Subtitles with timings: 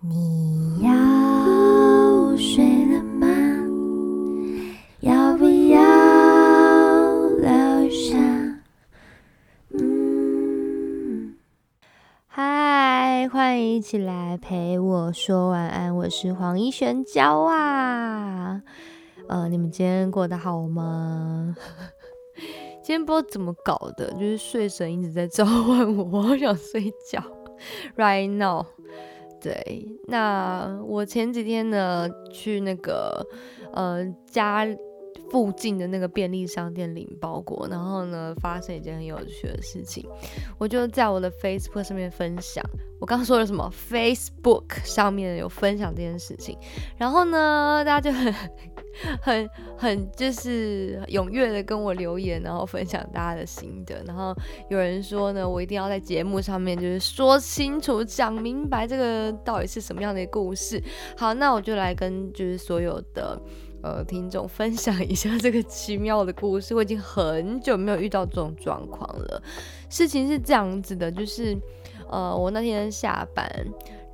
[0.00, 3.26] 你要睡了吗？
[5.00, 5.80] 要不要
[7.38, 8.16] 留下？
[9.70, 11.34] 嗯，
[12.26, 18.60] 嗨，欢迎一起来陪我说晚安，我是黄一璇娇啊。
[19.28, 21.56] 呃，你们今天过得好吗？
[22.84, 27.22] 今天不知道怎么搞的，就是睡神一直在召唤我，我好想睡觉。
[27.96, 28.66] Right now，
[29.46, 33.24] 对，那我前几天呢去那个
[33.72, 34.66] 呃家
[35.30, 40.08] 附近的那个便利商店领包裹，然后呢发生一件很有趣的事情，
[40.58, 42.64] 我就在我的 Facebook 上面分享。
[42.98, 46.56] 我刚刚说了什么？Facebook 上面有分享这件事情，
[46.96, 48.34] 然后呢大家就很。
[49.20, 54.02] 很很就是踊跃的跟我留言，然后分享大家的心得。
[54.06, 54.34] 然后
[54.70, 60.82] 有人说呢，我一定要在节目上面就是说清楚、讲明白这个到底是什么样的故事。
[61.14, 63.38] 好，那我就来跟就是所有的
[63.86, 66.74] 呃听众分享一下这个奇妙的故事。
[66.74, 69.40] 我已经很久没有遇到这种状况了。
[69.88, 71.56] 事情是这样子的，就是
[72.08, 73.48] 呃我那天下班，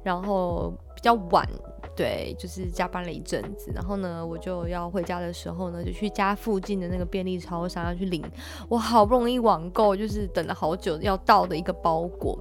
[0.02, 1.48] 然后比较晚。
[1.94, 8.24] 对，就是加班了一阵子，然后呢，我就要回家的时候呢，就去家附近的那个便利超商要去领
[8.66, 12.38] 我好不容易网购，就是等了好久要到的一个包裹。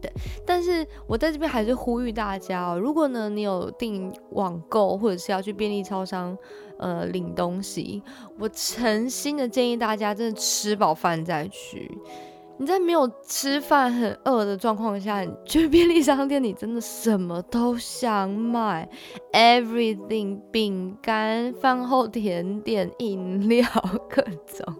[0.00, 0.10] 对，
[0.46, 6.36] 但是我在这边还是呼吁大家哦，如果呢你有订网购或者是要去便利超商
[6.78, 8.02] 呃领东西，
[8.38, 11.90] 我诚心的建议大家真的吃饱饭再去。
[12.60, 18.88] 你在没有吃饭、很饿的状况下，你去便利商店，你真的什么都想买
[19.32, 23.64] ，everything，饼干、饭后甜点、饮料，
[24.10, 24.74] 各种。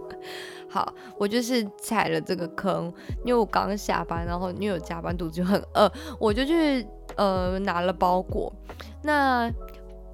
[0.69, 2.93] 好，我就是踩了这个坑，
[3.25, 8.53] 因为我刚下班，然后因为有加班，肚子就很饿，我就去呃拿了包裹。
[9.03, 9.51] 那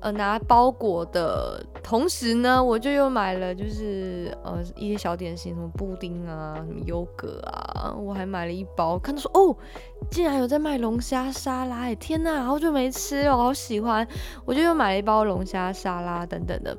[0.00, 8.98] 呃，拿包裹的同时呢，我就又买了，就是呃一些小点心，什么布丁啊，什么优格啊，我还买了一包。
[8.98, 9.56] 看到说哦，
[10.11, 14.06] 竟然有在卖龙虾沙拉，哎，天呐，好久没吃了，好喜欢，
[14.45, 16.77] 我就又买了一包龙虾沙拉等等的。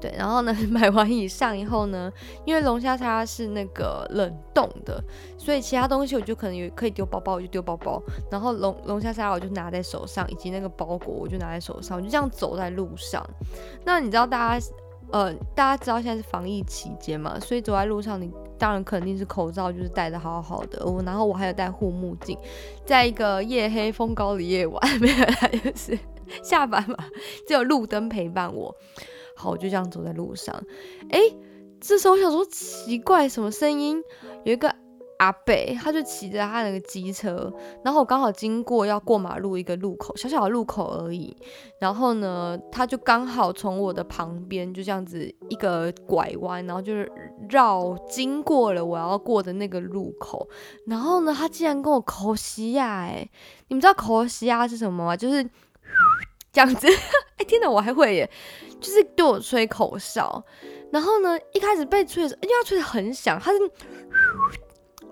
[0.00, 2.10] 对，然后呢， 买完以上以后呢，
[2.44, 5.02] 因为龙虾沙是那个冷冻的，
[5.36, 8.02] 所以其他东西我就可能有可以丢包包，我就丢包包。
[8.30, 13.24] 然后龙龙虾沙我就拿在手上，以及那个包裹我就拿在手上，我就这样走在路上。
[13.84, 14.66] 那你知道大家
[15.12, 20.86] 呃，大家知道现在是防疫期间嘛，所以走在路上，你当然肯定是口罩就是戴的好好的。
[20.86, 22.38] 我然后我还有戴护目镜，
[22.86, 25.26] 在一个夜黑风高的夜晚， 没有，
[25.58, 25.98] 就是
[26.44, 26.96] 下班嘛，
[27.46, 28.72] 只有路灯陪伴我。
[29.40, 30.54] 好，就这样走在路上，
[31.08, 31.18] 哎，
[31.80, 34.02] 这时候我想说奇怪，什么声音？
[34.44, 34.70] 有一个
[35.18, 37.50] 阿北，他就骑着他那个机车，
[37.82, 41.34] 然后我刚好经过要过马路一个路口，小小的路口而已。
[41.78, 47.10] 然后呢，他就刚好从我的旁边就这样子一个拐弯，然后就是
[47.48, 50.48] 绕经过了我要过的那个路口。
[50.86, 53.28] 然后呢，他竟然跟我口西亚，哎，
[53.68, 55.16] 你们知道口西亚是什么吗？
[55.16, 55.42] 就是
[56.52, 56.86] 这样子。
[57.38, 58.30] 哎，天哪，我还会耶！
[58.80, 60.42] 就是对我吹口哨，
[60.90, 63.58] 然后呢，一开始被吹的时候，因为他吹的很响，他是，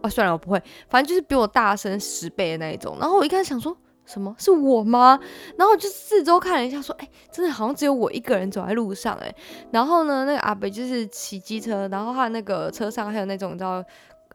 [0.02, 2.96] 哦，算了，我不会，反正就是比我大声十倍的那一种。
[3.00, 3.76] 然后我一开始想说，
[4.06, 5.18] 什么是我吗？
[5.56, 9.34] 然后就四周看了一下，说，哎，真的好像只有我一个人走在路上，哎。
[9.70, 13.84] 然后呢，那个阿北就是骑机车，然后他那个车上还有那种叫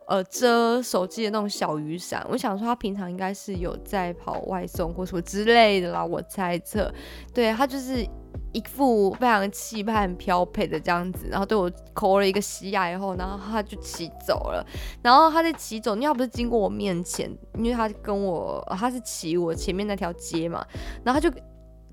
[0.07, 2.25] 呃遮手机的那种小雨伞。
[2.29, 6.91] 我想说，他平常应该是有在跑外送或什么之类的啦，我猜测。
[7.33, 8.07] 对他就是。
[8.51, 14.63] 一副非常气派、很飘配的这样子，然后对我扣了一个西亚以后，然后他就骑走了。
[15.01, 20.63] 然后他在骑走，因为他不是经过我面前，因为他跟我，他是骑我前面那条街嘛。
[21.03, 21.35] 然后他就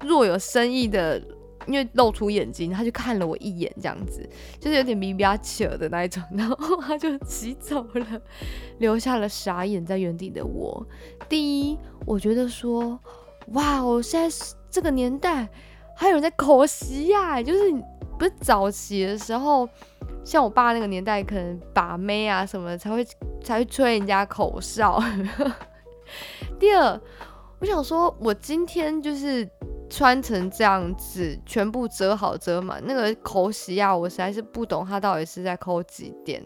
[0.06, 1.22] 若有深意的，
[1.66, 4.28] 因为露出眼睛，他就看了我一眼，这样子
[4.58, 6.22] 就是有点比比较扯的那一种。
[6.32, 8.22] 然后他就骑走了，
[8.78, 10.86] 留下了傻眼在原地的我。
[11.28, 12.98] 第一，我觉得说，
[13.52, 14.36] 哇，我现在
[14.70, 15.48] 这个年代。
[15.92, 17.70] 还有人在口吸呀，就是
[18.18, 19.68] 不是早期的时候，
[20.24, 23.06] 像我爸那个年代，可能把妹啊什么才会
[23.44, 24.98] 才会吹人家口哨。
[26.58, 26.98] 第二，
[27.58, 29.46] 我想说，我今天就是
[29.90, 36.42] 穿成这样子，全部折好折满，那个口吸啊，我实在是不懂他到底是在抠几点。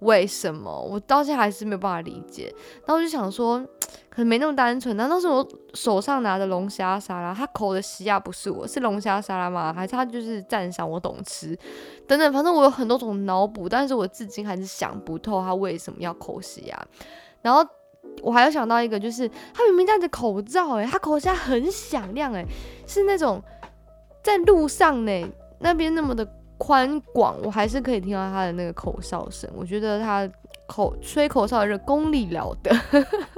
[0.00, 2.52] 为什么我到现在还是没有办法理解？
[2.84, 3.64] 然后我就想说，
[4.10, 4.96] 可能没那么单纯。
[4.96, 9.72] 难道是我手上拿的龙虾沙拉，他口的西亚不是我，是龙虾沙拉吗？
[9.72, 11.56] 还是他就是赞赏我懂吃？
[12.08, 16.86] 等等，反正我有很多种脑补，但是我至今还是想不透他为什么要口西亚。
[17.40, 17.64] 然后
[18.20, 22.44] 我还有想到一个，就是他明明戴着口罩，诶，他口罩很响亮，诶，
[22.86, 23.42] 是那种
[24.22, 25.28] 在路上呢，
[25.58, 26.24] 那边那么的
[26.58, 29.50] 宽广，我还是可以听到他的那个口哨声。
[29.56, 30.28] 我觉得他
[30.68, 32.72] 口吹口哨的功力了得。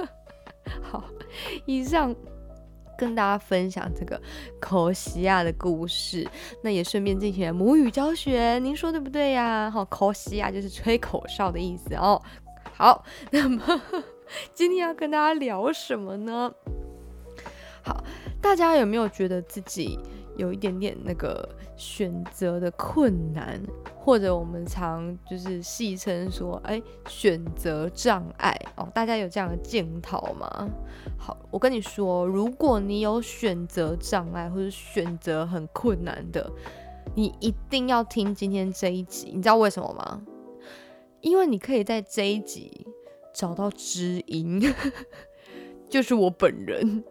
[0.83, 1.03] 好，
[1.65, 2.15] 以上
[2.95, 4.21] 跟大家分享这个
[4.59, 6.27] 口西亚的故事，
[6.63, 9.71] 那也顺便进行母语教学，您说对不对呀？
[9.71, 12.21] 好，口西亚就是吹口哨的意思哦。
[12.75, 13.63] 好，那么。
[14.53, 16.51] 今天要跟大家聊什么呢？
[17.83, 18.03] 好，
[18.41, 19.99] 大家有没有觉得自己
[20.37, 23.61] 有一点点那个选择的困难，
[23.95, 28.89] 或者我们常就是戏称说，哎，选择障碍哦？
[28.93, 30.67] 大家有这样的检讨吗？
[31.17, 36.51] 好，我跟你说，如果你有选择障碍或者选择很困难的，
[37.13, 39.31] 你一定要听今天这一集。
[39.35, 40.21] 你知道为什么吗？
[41.21, 42.87] 因为你可以在这一集。
[43.35, 44.59] 找到知音，
[45.87, 47.03] 就是我本人。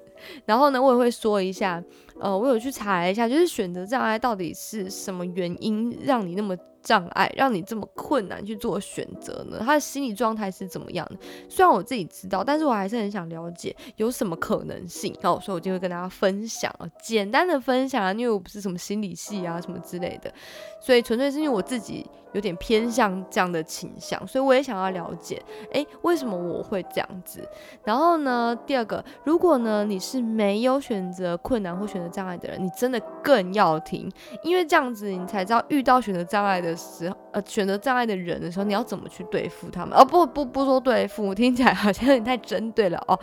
[0.47, 1.81] 然后呢，我也会说一下，
[2.19, 6.57] 呃，我有去查一下，就是选择障碍到底是什么原因让你那么。
[6.85, 9.59] 障碍让你这么困难去做选择呢？
[9.65, 11.19] 他的心理状态是怎么样的？
[11.49, 15.17] 虽然我自己知道，但是我还是很想了解有什么可能性。
[15.23, 20.31] 然后所以我就会跟大家分享啊，简单的分享啊，因为我不是什么心理系啊什么之类的，
[20.79, 25.43] 所以纯粹是因为我自己有点偏向这样的倾向，所以我也想要了解，
[25.73, 27.41] 诶，为什么我会这样子？
[27.83, 34.09] 然后呢，第二个，如果呢你是没有选择困难或选择障碍的人，你真的更要听，
[34.43, 36.75] 因为这样子你才知道遇到选择障碍的。
[36.77, 39.97] 时候呃选择障碍的人的时候，你要怎么去对付他们？
[39.97, 43.19] 哦不不不说对付，听起来好像有点太针对了哦。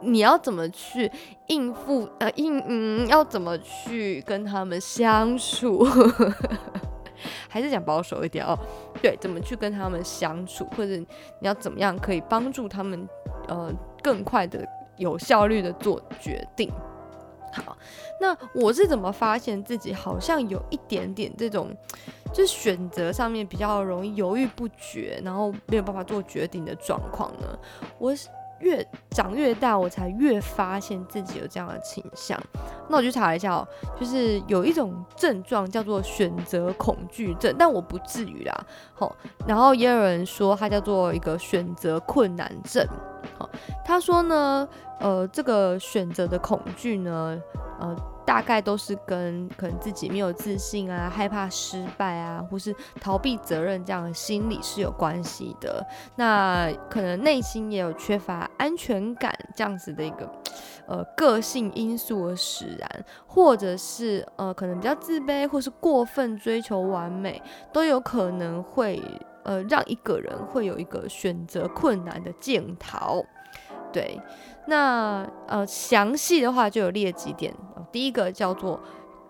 [0.00, 1.10] 你要怎么去
[1.48, 2.08] 应付？
[2.20, 5.84] 呃应嗯要怎么去跟他们相处？
[7.48, 8.58] 还是讲保守一点哦。
[9.00, 11.06] 对，怎么去跟他们相处，或者你
[11.40, 13.08] 要怎么样可以帮助他们
[13.48, 13.72] 呃
[14.02, 14.66] 更快的、
[14.96, 16.70] 有效率的做决定？
[17.52, 17.76] 好，
[18.18, 21.68] 那我是怎么发现自己好像有一点点这种，
[22.32, 27.58] 就是选择上面比较容易犹豫不决，然后没有办法做决定的状况呢？
[27.98, 28.14] 我
[28.62, 32.40] 越长越大，我才越发现自己有这样的倾向。
[32.88, 33.68] 那我去查一下哦，
[34.00, 38.66] 就是有一种症状叫做选择恐惧症，但我不至于啦。
[38.94, 39.14] 好，
[39.46, 42.86] 然后也有人说它叫做一个选择困难症。
[43.38, 43.46] 好，
[43.84, 44.66] 他说呢。
[45.02, 47.36] 呃，这个选择的恐惧呢，
[47.80, 55.84] 呃，大概都是跟可能自己没有自信啊、害怕失败啊，或是逃避责任这样的心理是有关系的。
[56.16, 60.30] 那可能内心也有缺乏安全感这样子的一个
[60.86, 67.42] 呃个性因素而使然，或者是呃可能比较自卑，或是过分追求完美，
[67.72, 69.02] 都有可能会
[69.44, 73.24] 呃让一个人会有一个选择困难的检讨。
[73.92, 74.20] 对，
[74.66, 77.54] 那呃，详细的话就有列几点。
[77.90, 78.80] 第一个叫做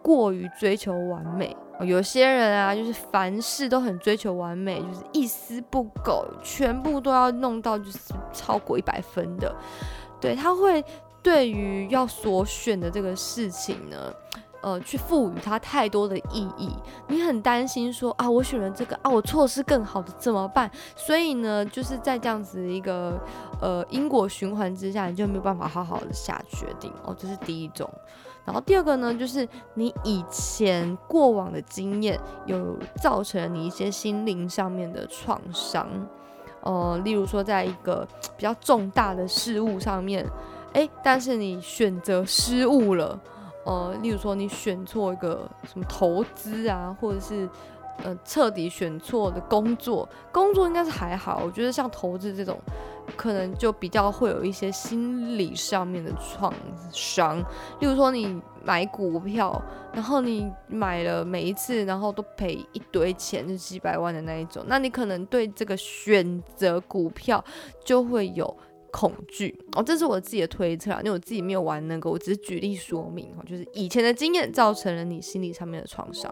[0.01, 7.99] 过于追求完美，有些人啊，就是凡事都很追求完美，就是一丝不苟，全部都要弄到就是
[8.33, 9.55] 超过一百分的。
[10.21, 10.85] 对他会
[11.23, 13.97] 对于要所选的这个事情呢。
[14.63, 16.71] 呃，去赋予它太多的意义，
[17.09, 20.71] 你很担心说啊，我选了这个啊，我错失更好的怎么办？
[20.95, 23.21] 所以呢，就是在这样子一个
[23.61, 27.91] 呃因果循环之下，你就没有办法好好的下决定哦，这是第一种。
[28.45, 35.89] 然后第二个呢，就是你以前过往的经验有造成你一些心灵上面的创伤，
[36.63, 40.25] 呃，例如说在一个比较重大的事物上面，
[40.73, 43.19] 哎，但是你选择失误了。
[43.65, 47.49] 呃，例如说你选错一个什么投资啊，或者是
[48.03, 51.43] 呃彻底选错的工作，工作应该是还好。
[51.45, 52.59] 我觉得像投资这种，
[53.17, 56.53] 可能就比较会有一些心理上面的创
[56.91, 57.39] 伤。
[57.79, 67.45] 例如说你买股票，然后你买了每一次，然后都赔一堆钱，就几百万的那一种，那你可能对这个选择股票
[67.85, 68.57] 就会有。
[68.93, 76.31] 恐惧哦，这是我自己的推测啊，因为我自己没有玩那个，我只是举例说明哦，就是以前的经验造成了你心理上面的创伤。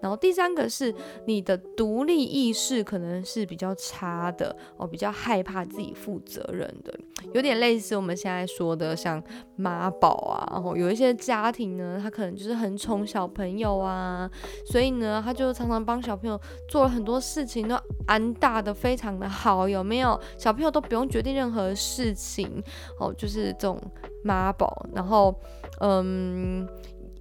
[0.00, 0.92] 然后第三个是
[1.26, 6.98] 你的独立意识可能是比较差的哦，比较害怕自己负责任的，
[7.34, 9.22] 有点类似我们现在说的像
[9.56, 14.28] 妈宝啊，然后有一些家庭呢，他可能就是很宠小朋友啊，
[14.64, 20.18] 所以呢，他就常常帮小朋友做了很多事情，都安大的非常的好，有没有？
[20.38, 21.97] 小朋友都不用决定任何事。
[21.98, 22.62] 事情
[23.00, 23.76] 哦，就是这种
[24.22, 25.34] 妈宝，然后
[25.80, 26.64] 嗯，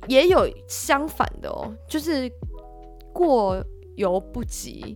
[0.07, 2.31] 也有相反的哦，就是
[3.12, 3.63] 过
[3.96, 4.96] 犹不及，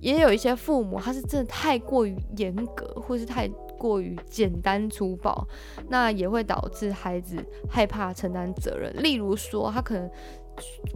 [0.00, 3.48] 也有一些父母他是真的太过于严格，或是太
[3.78, 5.46] 过于简单粗暴，
[5.88, 7.36] 那也会导致孩子
[7.70, 8.92] 害怕承担责任。
[9.02, 10.10] 例如说，他可能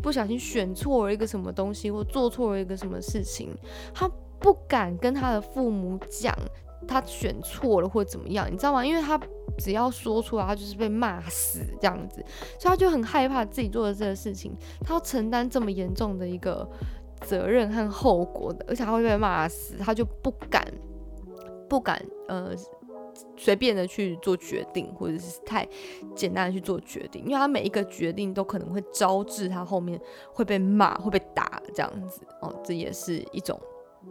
[0.02, 3.57] 不小心选错了一个什么东西，或做错了一个什么事情，
[3.95, 4.07] 他
[4.38, 6.37] 不敢跟他的父母讲
[6.87, 8.85] 他选错了或怎么样，你知道吗？
[8.85, 9.21] 因为他
[9.59, 12.16] 只要说出来，他就是被骂死这样子，
[12.59, 14.52] 所以他就很害怕自己做的这个事情，
[14.85, 16.68] 他要承担这么严重的一个
[17.23, 20.62] 责任和后果的，而且他会被骂死，他就不敢
[21.68, 22.50] 不敢呃
[23.37, 25.66] 随便的去做决定，或者是太
[26.14, 29.99] 简单的去做决定，因为他每一个决定都可能会招致他后面
[30.33, 33.59] 会被骂、会被打这样子哦，这也是一种。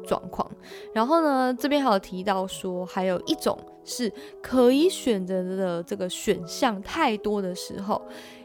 [0.03, 0.49] 状况，
[0.93, 4.11] 然后呢，这边还有提到说，还有一种是
[4.41, 8.01] 可以选择的这个选项太多的时候，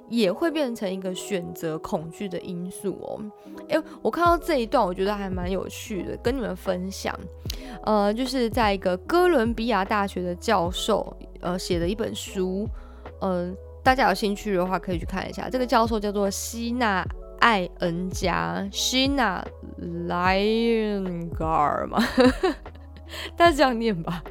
[0.08, 3.20] 也会变成一个选择恐惧的因素哦。
[3.68, 7.18] 诶，我看到这一段，我觉得还蛮有趣的，跟你们分享。
[7.84, 12.68] 呃，就是在一个哥伦比亚大学的教授呃写的一本书，
[13.20, 13.52] 呃，
[13.82, 15.48] 大家有兴趣的话可以去看一下。
[15.48, 17.06] 这个教授叫做希纳。
[17.40, 19.42] 艾恩加 Shina
[20.06, 21.98] Liongar 嘛，
[23.36, 24.22] 大家这样念吧。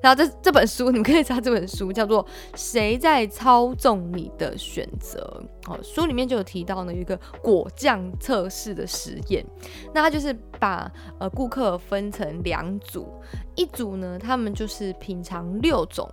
[0.00, 2.24] 然后这这本书，你们可以查这本书，叫做
[2.54, 5.42] 《谁在操纵你的选择》。
[5.72, 9.44] 哦，书里面就有提到呢，有一个果酱测试的实验。
[9.92, 10.88] 那他就是把
[11.18, 13.12] 呃顾客分成两组，
[13.56, 16.08] 一组呢，他们就是品尝六种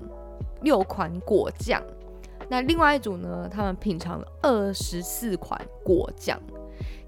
[0.64, 1.80] 六款果酱。
[2.50, 3.50] 那另外一组呢？
[3.52, 6.40] 他们品尝了二十四款果酱，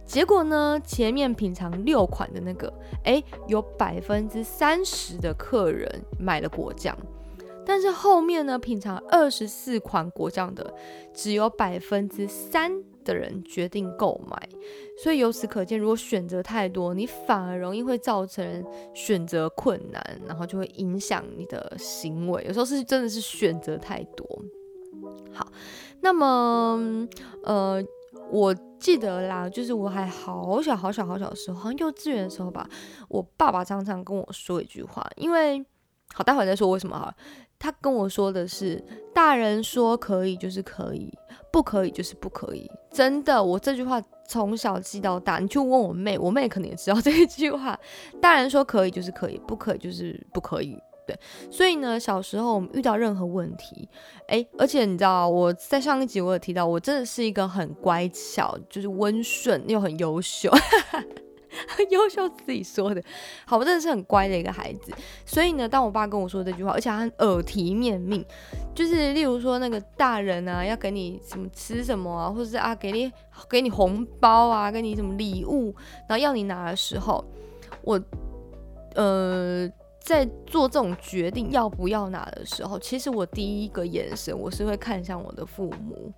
[0.06, 5.90] 结果呢，前面品尝六款的那个，哎，有百分之三十的客人
[6.20, 6.98] 买了果酱，
[7.66, 10.74] 但是后面呢，品尝二十四款果酱的，
[11.14, 12.72] 只有百分之三
[13.04, 14.50] 的人决定购买。
[15.04, 22.44] 所以由此可见，如果选择太多，你反而容易会造成选择困难，然后就会影响你的行为。
[22.48, 24.26] 有时候是真的是选择太多。
[25.34, 25.48] 好，
[26.02, 27.08] 那么
[27.44, 27.84] 呃，
[28.30, 32.68] 我记得啦，就是我还好小好小好小的时候，好像幼稚园的时候吧，
[33.10, 35.66] 我爸爸常常跟我说一句话，因为
[36.14, 37.14] 好，待会再说为什么哈。
[37.60, 38.84] 他跟我说的是，
[39.16, 41.12] 大人说可以就是可以，
[41.52, 42.70] 不可以就是不可以。
[42.92, 47.76] 真的，我这句话从小记到大，你去问我妹，我妹可能也知道这一句话，
[48.22, 50.78] 大人说可以就是可以，不可以就是不可以。
[51.08, 51.18] 对，
[51.50, 53.88] 所以呢，小时候我们遇到任何问题，
[54.28, 60.52] 哎，而且你知道，我在上一集我有提到，我真的是一个很乖巧，就是温顺又很优秀，
[61.90, 63.02] 优秀自己说的，
[63.46, 64.92] 好，我真的是很乖的一个孩子。
[65.26, 68.26] 所以呢，当我爸跟我说这句话，而且他耳提面命，
[68.76, 73.10] 就是例如说那个大人啊，要给你什么吃什么啊，或者是啊给你
[73.50, 75.74] 给你红包啊，给你什么礼物，
[76.10, 77.24] 然后要你拿的时候，
[77.82, 77.98] 我
[78.96, 79.72] 呃。
[80.08, 86.14] 在做这种决定要不要拿的时候，其实我第一个眼神我是会看向我的父母，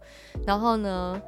[0.46, 1.19] 然后呢，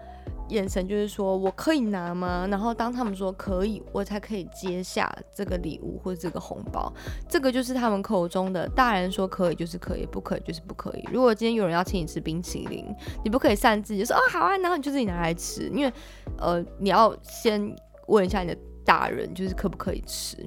[0.49, 2.45] 眼神就是说我可以拿吗？
[2.51, 6.93] 然后当他们说可以，我才可以接下这个礼物或者这个红包。
[7.27, 11.03] 这个就是他们口中的大人说可以就是可以，不可以就是不可以。
[11.11, 12.85] 如果今天有人要请你吃冰淇淋，
[13.23, 15.91] 你不可以擅自就说哦好啊，然后你就自己拿来吃，因为
[16.37, 17.75] 呃你要先
[18.07, 20.37] 问一下你的大人，就是可不可以吃。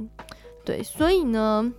[0.65, 1.75] 对，所以呢。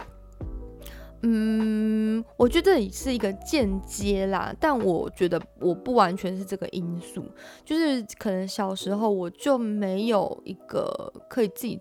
[1.28, 7.26] 嗯，我觉得也是一个间接啦，但我觉得我不完全是这个因素，
[7.64, 11.80] 就是可能小时候我就没有一个可以自己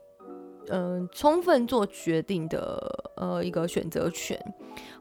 [0.71, 2.81] 嗯充分做决定的
[3.17, 4.43] 呃一个选择权，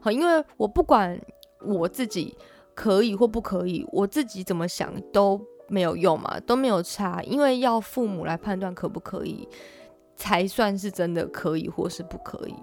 [0.02, 1.18] 好，因为我不管
[1.64, 2.36] 我自己
[2.74, 9.48] 可以或不可以，我自己怎么想都没有用嘛，都没有差，因为要父母来判断可不可以。
[10.16, 12.54] 才算是真的可以，或是不可以。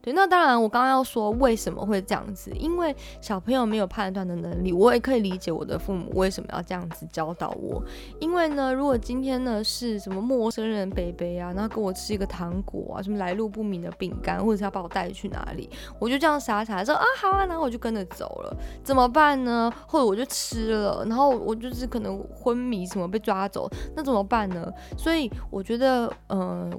[0.00, 7.82] 对，那当然，我刚刚要说为什么会这样子，因为小朋友没有判断的能力，我也可以理解我的父母为什么要这样子教导我。
[8.20, 15.68] 因为呢，如果今天呢是什么陌生人北北啊，然后跟我吃一个糖果啊，什么来路不明的饼干，或者是要把我带去哪里，
[15.98, 19.72] 我就这样傻傻说啊好啊，然后我就跟着走了，怎么办呢？
[19.88, 24.70] 或者我就吃了，然后我就是可能昏迷什么被抓走，那怎么办呢？
[24.96, 26.70] 所以我觉得，嗯。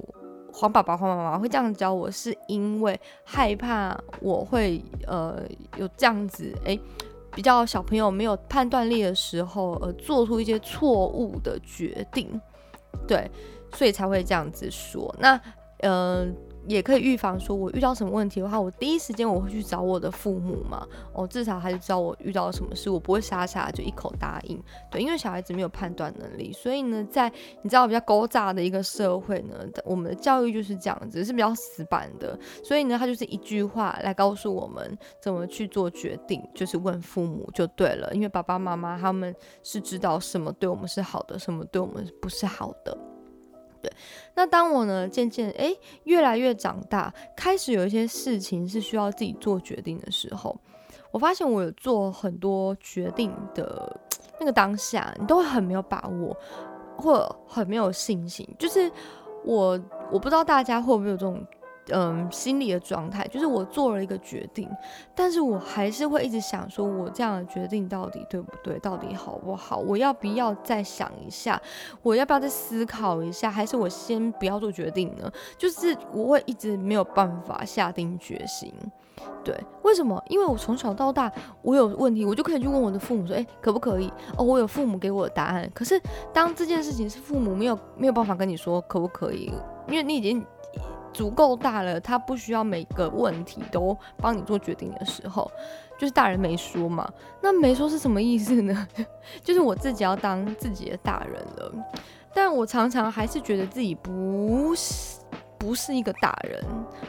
[0.58, 5.40] 黄爸爸、黄妈妈会这样教我，是因为害怕我会呃
[5.76, 6.76] 有这样子哎，
[7.32, 12.28] 比较小朋友没有判断力的时候，而做出一些错误的决定，
[13.06, 13.30] 对，
[13.72, 15.14] 所以才会这样子说。
[15.20, 15.40] 那
[15.78, 16.26] 呃，
[16.68, 20.86] 也可以预防，说我遇到什么问题的话，我第一时间我会去找我的父母嘛。
[21.14, 24.62] 哦，至少他就知道我遇到了什么事，我不会傻傻就一口答应。
[24.90, 27.32] 对，因为小孩子没有判断能力，所以呢，在
[27.62, 32.38] 你知道比较勾诈的一个社会呢，我们的教育就是这样子，是比较死板的。
[32.62, 38.12] 所以呢，他就是一句话来告诉我们怎么去做决定，就是问父母就对了。
[38.12, 42.96] 因为爸爸妈妈他们是知道什么对我们是好的，什么对我们不是好的。
[43.80, 43.92] 对，
[44.34, 50.56] 那当我呢渐渐诶越来越长大，开始有一些事情是需要自己做决定的时候，
[51.10, 54.00] 我发现我有做很多决定的
[54.40, 56.36] 那个当下，你都会很没有把握，
[56.96, 58.48] 或很没有信心。
[58.58, 58.90] 就是
[59.44, 59.80] 我
[60.10, 61.46] 我不知道大家会不会有这种。
[61.92, 64.68] 嗯，心理的状态就是我做了一个决定，
[65.14, 69.78] 但是我还是会一直想，说我这样的决定到底对不对，到底好不好？
[69.78, 71.60] 我要不要再想一下？
[72.02, 73.50] 我要不要再思考一下？
[73.50, 75.30] 还是我先不要做决定呢？
[75.56, 78.72] 就是我会一直没有办法下定决心。
[79.42, 80.22] 对，为什么？
[80.28, 84.12] 因为我从小到大，我有问题，我就可以去问我的父母说，哎，可不可以？
[84.36, 85.68] 哦，我有父母给我的答案。
[85.74, 86.00] 可是
[86.32, 89.52] 当这件事情是父母没有没有办法跟你说可不可以，
[89.88, 90.44] 因为你已经。
[91.18, 95.50] 足够大了，他不需要每个问题都帮你做决定的时候，
[95.98, 97.10] 就是大人没说嘛。
[97.42, 98.86] 那没说是什么意思呢？
[99.42, 101.72] 就是我自己要当自己的大人了。
[102.32, 105.18] 但我常常还是觉得自己不是
[105.58, 106.64] 不是一个大人，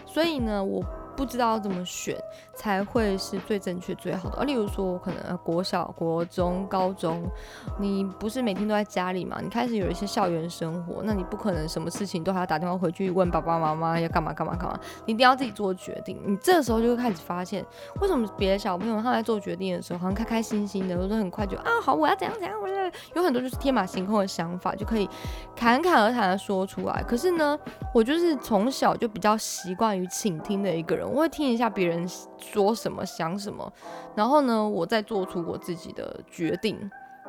[0.07, 0.83] 所以呢，我。
[1.19, 2.15] 不知道怎么选
[2.55, 4.37] 才会是最正确、最好的。
[4.37, 7.29] 啊，例如说，我可能国小、国中、高中，
[7.77, 9.37] 你不是每天都在家里嘛？
[9.43, 16.17] 你开始有一些校园生活，那你不可能什么事情都还要打电话回去问爸爸妈妈要干嘛干嘛干嘛，你一定要自己做决定。
[16.25, 17.65] 你这时候就会开始发现，
[17.99, 22.85] 为什么别的小朋友他在做决定的时候，好像开开心心的，或者很快就啊好，我要怎样怎样，我要
[23.15, 25.09] 有很多就是天马行空的想法，就可以
[25.53, 27.03] 侃侃而谈的说出来。
[27.03, 27.59] 可是呢，
[27.93, 31.08] 我就是从小就比较习惯于倾听的一个人。
[31.09, 33.71] 我会听一下别人说什么、想什么，
[34.15, 36.77] 然后呢，我再做出我自己的决定。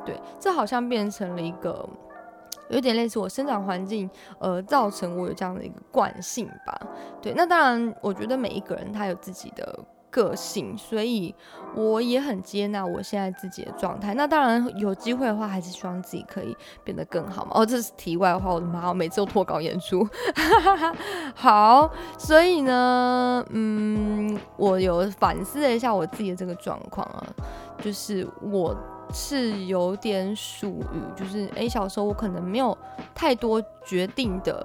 [0.04, 1.88] 对，这好像变成了一个
[2.70, 4.08] 有点类似我生长环境，
[4.38, 6.80] 呃，造成我有这样的一个惯性吧。
[7.20, 9.78] 对，那当然，我觉得每一个人他有自己的。
[10.10, 11.34] 个性，所以
[11.74, 14.12] 我也很接纳我现在自己的状态。
[14.14, 17.52] 那当然有机会的话，还是希望自己可以变得更好嘛。
[17.54, 20.06] 哦，这是题外话，我的妈，我每次都脱稿演出。
[21.34, 27.25] 好，所以呢，嗯，我有反思了一下我自己的这个状况啊，
[27.82, 28.76] 就是我。
[29.12, 32.78] 是有点属于，就是诶，小时候我可能没有
[33.12, 34.64] 太多决定的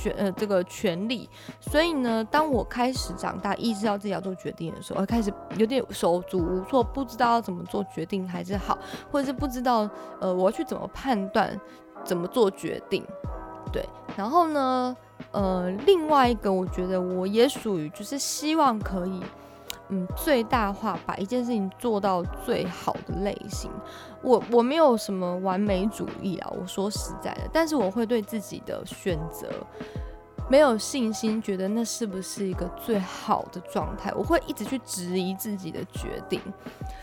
[0.00, 1.28] 选呃这个权利，
[1.60, 8.78] 所以呢，当我开始长大，意识到自己要做决定的时候，我开始有点手足无措，不知道要怎么做决定还是好，
[9.12, 9.88] 或者是不知道
[10.20, 11.60] 呃我要去怎么判断
[12.02, 13.04] 怎么做决定，
[13.70, 13.86] 对，
[14.16, 14.96] 然后呢，
[15.32, 19.20] 呃，另外一个我觉得我也属于就是希望可以。
[19.92, 23.70] 嗯，最大化把一件事情做到最好的类型，
[24.22, 29.48] 我我没有什么完美主义啊，我说实在的，但是我会对自己的选择
[30.48, 36.40] 没有信心，觉得那是不是一个最好的状态，我会一直去质疑自己的决定。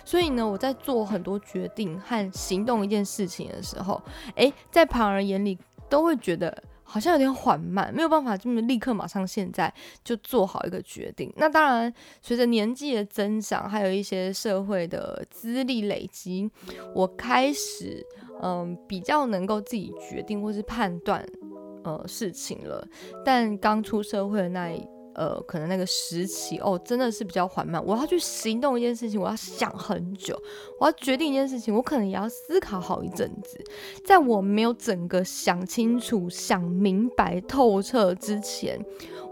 [0.06, 4.02] 所以呢，我在做很多决定和行动一件事情的时候，
[4.36, 6.64] 诶，在旁人眼里都会觉得。
[6.90, 9.72] 好像有点缓慢，没有办法这么立刻马上现在
[10.04, 11.32] 就做好一个决定。
[11.36, 16.50] 那当然，随着年纪的增长，还有一些社会的资历累积，
[16.96, 18.02] 我开始
[18.42, 21.26] 嗯比较能够自己决定或是判断
[21.84, 22.88] 呃事情了。
[23.26, 24.97] 但刚出社会的那一。
[25.18, 27.84] 呃，可能那个时期哦，真的是比较缓慢。
[27.84, 30.36] 我要去行动一件事情，我要想很久；
[30.80, 33.60] 我要决定一件事情，我可能也要思考好一阵子。
[34.06, 38.80] 在我没有整个想清楚、想明白透彻之前，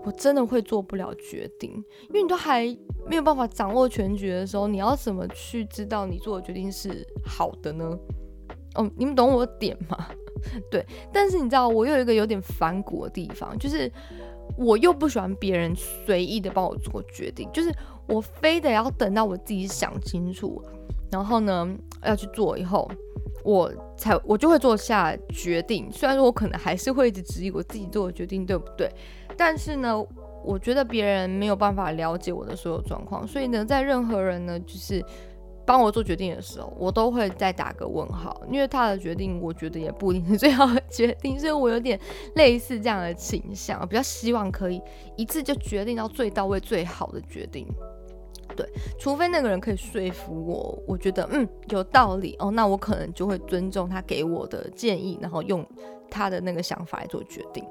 [0.04, 1.72] 我真的会做不了决定。
[2.10, 2.66] 因为你都还
[3.06, 7.96] 没有办法掌握全局的时候，你要怎么去知道你做的决定是好的呢？
[8.74, 10.08] 哦，你们懂我点吗？
[10.72, 13.92] 对，但是你知道，我有一个有点反骨的地方，就是。
[14.58, 17.74] 我又不喜欢别人随意的帮我做决定，就是
[18.08, 20.64] 我非得要等到我自己想清楚，
[21.12, 21.68] 然后呢
[22.04, 22.90] 要去做以后，
[23.44, 25.92] 我才我就会做下决定。
[25.92, 28.90] 虽然说我可能还是会一直质疑我自己做的决定对不对，
[29.36, 30.02] 但是呢，
[30.44, 35.04] 我觉得别人没有办法了解我的所有状况，所以呢，在任何人呢，就是。
[35.66, 42.00] 帮我做决定的时候，我都会再打个问号，因为他的决定，我觉得也不一定是最好的决定，所以我有点
[42.36, 44.82] 类似这样的倾向，比较希望可以
[45.16, 47.68] 一次就决定到最到位、最好的决定。
[48.56, 48.66] 对，
[49.00, 55.66] 除非那个人可以说服我，我觉得嗯有道理哦，那我可能就会尊重他给我的建议，然后用
[56.10, 57.66] 他的那个想法来做决定。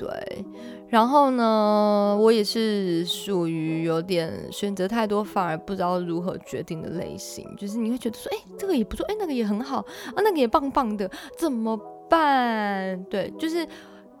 [0.00, 0.44] 对，
[0.88, 7.46] 然后呢，我也是属于有点选择太多，反而不知道如何决定的类型。
[7.58, 11.76] 就是你会觉得说，哎，这个也不错，哎，那个也很好，啊，那个也棒棒的，怎么
[12.08, 13.04] 办？
[13.10, 13.68] 对，就是。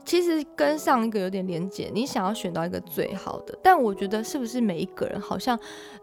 [0.04, 5.58] 其实跟上一个有点连结，你想要选到一个最好的，但我觉得是不是每一个人好像，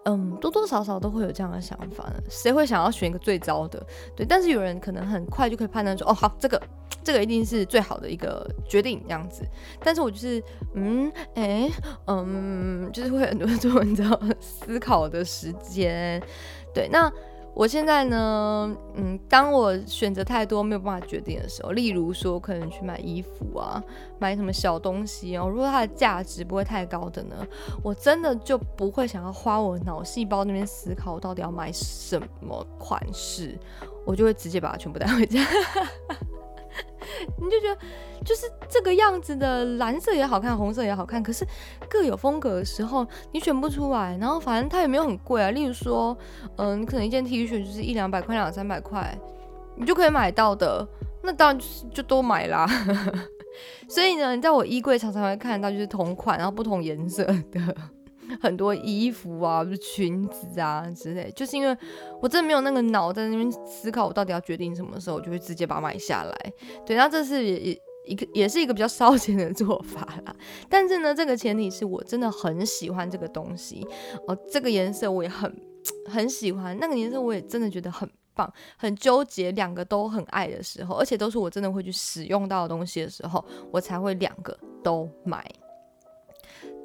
[0.05, 2.15] 嗯，多多少少都会有这样的想法呢？
[2.29, 3.85] 谁会想要选一个最糟的？
[4.15, 6.61] 对，但是有人可能很快就可以判断说，哦，好，这个
[7.03, 9.43] 这个一定是最好的一个决定这样子。
[9.83, 10.41] 但是我就是，
[10.75, 11.69] 嗯，哎，
[12.05, 16.21] 嗯，就是会很多做你知道思考的时间，
[16.73, 17.11] 对，那。
[17.57, 23.83] 我现在呢，嗯，当我选择太多没有办法决定的时候，例如说可能去买衣服啊，
[24.19, 27.35] 买什么小东西哦，如果它的价值不会太高的呢，
[27.83, 33.57] 我真的就不会想要花我脑细胞那边思考我到底要买什么款式，
[34.05, 35.43] 我就会直接把它全部带回家。
[37.39, 37.77] 你就觉得
[38.25, 41.45] 就是这个样子的蓝色也好看，红色也好看，可是
[41.89, 44.17] 各有风格的时候，你选不出来。
[44.19, 46.17] 然后反正它也没有很贵啊，例如说，
[46.57, 49.17] 嗯，你可能一件 T 恤就是一两百块、两三百块，
[49.75, 50.87] 你就可以买到的，
[51.23, 52.67] 那当然就是就多买啦。
[53.89, 57.75] 所以呢，你在我衣柜常常会看到就是同款然后不同颜色的。
[58.41, 61.77] 很多衣服啊，裙子啊之类，就是因为
[62.21, 66.53] 我真的没有那个脑在那边思考，我到底要决定什么时候，我就会直接把它买下来。
[66.85, 70.35] 对，那这是也一个也是一个比较烧钱的做法啦。
[70.69, 73.85] 但是呢，这个前提是我真的很喜欢这个东西
[74.27, 75.53] 哦，这个颜色我也很
[76.05, 85.45] 很喜欢，那个颜色我也真的觉得很棒，很纠结，两个都很爱的时候，而且都是我真的会去使用到的东西的时候，我才会两个都买。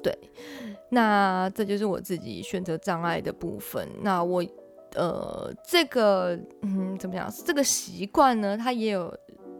[0.01, 0.13] 对，
[0.93, 3.87] 那这就是我自己选择障碍的部分。
[4.01, 4.43] 那我，
[4.95, 7.29] 呃，这个，嗯，怎么讲？
[7.45, 9.11] 这个习惯呢，它也有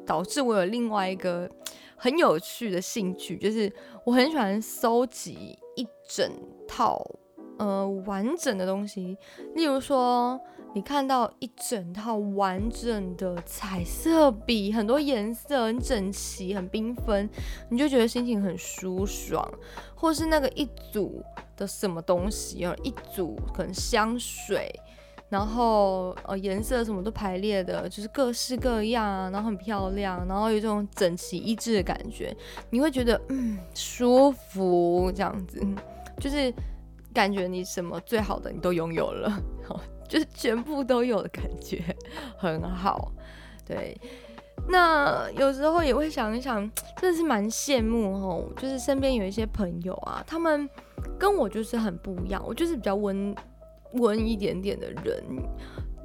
[0.06, 1.50] 导致我有另外一个
[1.96, 3.72] 很有趣的兴趣，就是
[4.06, 6.32] 我很喜欢搜集一整
[6.68, 7.04] 套，
[7.58, 9.18] 呃，完整的东西，
[9.56, 10.40] 例如说。
[10.76, 17.30] 你看到一整套完整的彩色笔，很多颜色很整齐、很缤纷，
[17.70, 19.48] 你就觉得心情很舒爽。
[19.94, 21.24] 或是那个一组
[21.56, 24.68] 的什么东西哦，一组可能香水，
[25.30, 32.36] 然后呃颜色什么都排列的，就是各式各样，然后很漂亮，然后有这种整齐一致的感觉，
[32.72, 35.66] 你会觉得嗯舒服，这样子，
[36.20, 36.52] 就是
[37.14, 39.32] 感觉你什么最好的你都拥有了。
[40.14, 41.84] 就是全部都有的感觉，
[42.38, 43.12] 很好。
[43.66, 44.00] 对，
[44.70, 46.70] 那有时候也会想一想，
[47.02, 48.48] 真的是蛮羡慕哦。
[48.56, 50.70] 就是身边有一些朋友啊，他们
[51.18, 52.40] 跟我就是很不一样。
[52.46, 53.36] 我就是比较温
[53.94, 55.24] 温一点点的人。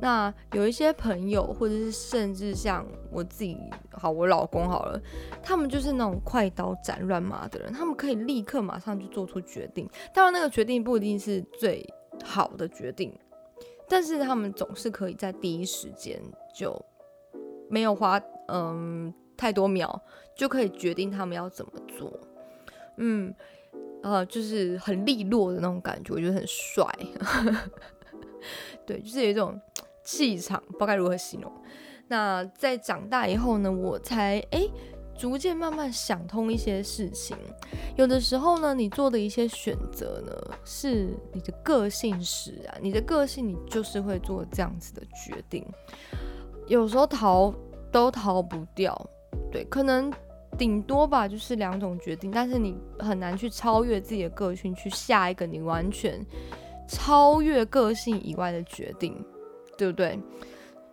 [0.00, 3.58] 那有一些朋友，或者是甚至像我自己，
[3.92, 4.98] 好，我老公好了，
[5.42, 9.86] 他们就是那种快刀斩乱麻的人，他们可以立刻马上就做出决定。
[10.14, 11.86] 当然，那个决定不一定是最
[12.24, 13.12] 好的决定。
[13.88, 16.20] 但是他们总是可以在第一时间
[16.54, 16.80] 就
[17.68, 20.00] 没有花嗯太多秒
[20.36, 22.12] 就可以决定他们要怎么做，
[22.98, 23.34] 嗯
[24.02, 26.84] 呃就是很利落的那种感觉，我觉得很帅，
[28.86, 29.60] 对，就是有一种
[30.04, 31.52] 气场，不知道该如何形容。
[32.08, 34.68] 那在长大以后呢，我才哎。
[35.18, 37.36] 逐渐慢慢想通一些事情，
[37.96, 45.66] 有的时候呢，你做的一些选择呢，是你的个性使然，你的个性你就是会做这样子的决定，
[46.68, 47.52] 有时候逃
[47.90, 48.96] 都逃不掉，
[49.50, 50.12] 对，可能
[50.56, 56.24] 顶多吧，就是两种决定，但是你很难去超越自己的个性，去下一个你完全
[56.86, 59.20] 超越个性以外的决定，
[59.76, 60.16] 对不对？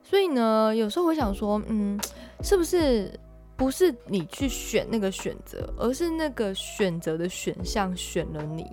[0.01, 1.99] 所以呢，有时候我想说，嗯，
[2.41, 3.11] 是不是？
[3.57, 8.69] 不是你去选那个选择，而是那个选择的选项选了你，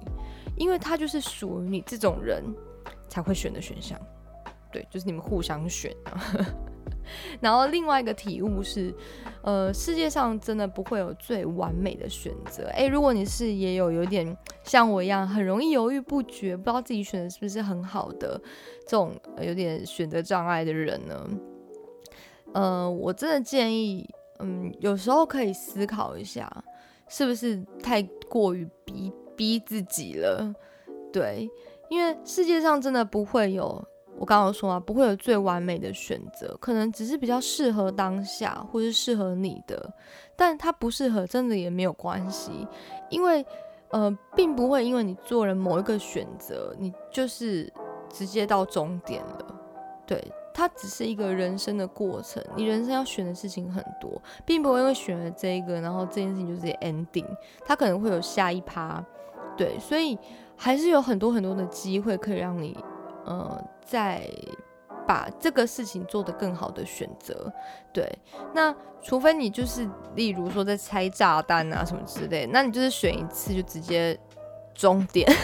[0.57, 2.43] 因为它就是属于你这种人
[3.09, 3.99] 才会选的选项。
[4.73, 5.95] 对，就是你们互相选。
[7.41, 8.95] 然后另外一个体悟是，
[9.43, 12.65] 呃，世界上真的不会有最完美的选择。
[12.69, 18.41] 诶，如果你是也有有点像我一样，很容易犹豫不决，不知道自己选的是不是很好的
[18.85, 21.29] 这种有点选择障碍的人呢？
[22.55, 24.09] 呃，我真的建议。
[24.43, 26.51] 嗯，有时候可以思考一下，
[27.09, 30.55] 是不是太过于逼逼自己了？
[31.13, 31.49] 对，
[31.89, 33.83] 因为世界上真的不会有，
[34.19, 39.93] 我刚刚说啊，不会有最完美的选择，可能只是比较适合当下，或是适合你的，
[40.37, 42.67] 但它不适合，真的也没有关系，
[43.11, 43.45] 因为
[43.91, 47.71] 呃，并不会因为你做了某一个选择，你就是
[48.09, 49.55] 直接到终点了。
[50.07, 57.27] 对，它只是一个人生的过程，你人生要选的事情很多，并不会因为选了这一个，然后这件事情就直接 ending，
[57.65, 59.05] 它可能会有下一趴，
[59.57, 60.19] 对，所以
[60.57, 62.77] 还是有很多很多的机会可以让你，
[63.25, 64.29] 呃，在
[65.07, 67.53] 把这个事情做得更好的选择，
[67.93, 68.11] 对，
[68.55, 74.19] 那除非你就是例如说在拆炸弹啊什么之类，那你就是选一次就直接
[74.75, 75.29] 终点。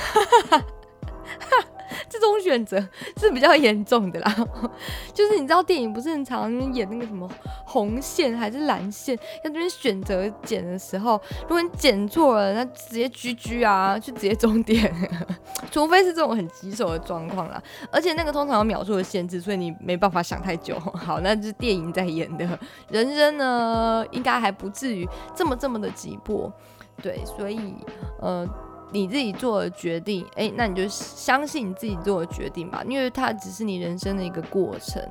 [2.09, 2.79] 这种选择
[3.17, 4.37] 是比较严重的啦，
[5.15, 7.29] 就是你知道电影不是很常演那个什么
[7.65, 14.93] 红线还是蓝线，在这边选择剪的时候，如果你剪错了，那直接居居啊，就直接终点，
[15.71, 17.63] 除非是这种很棘手的状况啦。
[17.91, 20.79] 而且那个通常有秒数的限制，所以你没办法想太久。
[20.81, 26.53] 好，那就是电影在演的，人生呢应该还不至于这么这么的急迫。
[27.03, 27.75] 对，所以
[28.21, 28.49] 呃。
[28.91, 35.03] 你自己做的决定，哎，那你就相信你自己做的决定吧，因为它只是你人生的一个过程。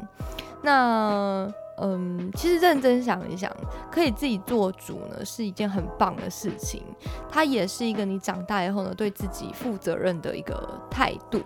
[0.63, 1.47] 那，
[1.79, 3.55] 嗯，其实认真想一想，
[3.91, 6.81] 可以自己做主呢，是一件很棒的事情。
[7.29, 11.39] 它也是一个你长大以后呢，对自己负责任的一个态度。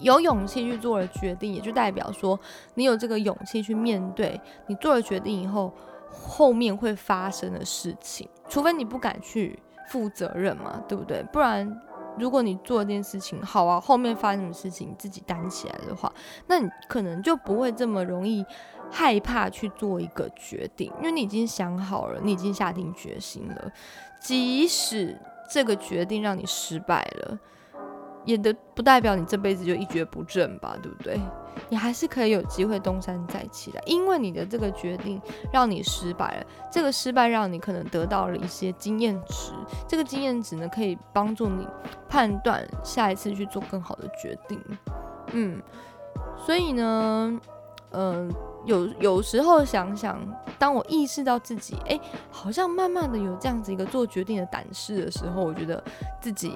[0.00, 2.38] 有勇气去做了决定，也就代表说
[2.74, 5.72] 你有这个勇气去面对你做了决定以后
[6.10, 9.58] 后面会发生的事情，除非你不敢去。
[9.94, 11.22] 负责任嘛，对不对？
[11.32, 11.80] 不然，
[12.18, 16.12] 如果你做一件事情好啊，后面发生什么事情自己担起来的话，
[16.48, 18.44] 那你可能就不会这么容易
[18.90, 23.70] 害怕去做一个决定，因为你已经想好了，你已经下定决心了。
[24.20, 25.16] 即使
[25.48, 27.38] 这个决定让你失败了，
[28.24, 31.20] 也的不代表你这辈子就一蹶不振吧，对不对？
[31.68, 35.20] 你还是可以有机会东山再起的，因为你的这个决定
[35.52, 39.52] 让你失败了，这个失败让你可能得到了一些经验值，
[39.86, 41.66] 这个经验值呢可以帮助你
[42.08, 44.60] 判断下一次去做更好的决定。
[45.32, 45.62] 嗯，
[46.36, 47.40] 所以呢，
[47.92, 48.32] 嗯，
[48.64, 50.20] 有有时候想想，
[50.58, 51.98] 当我意识到自己哎，
[52.32, 55.82] 好像慢慢的有这样子一个做决定的胆识的时候，我觉得
[56.20, 56.52] 自己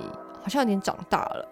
[0.49, 1.49] 好像有点长大了。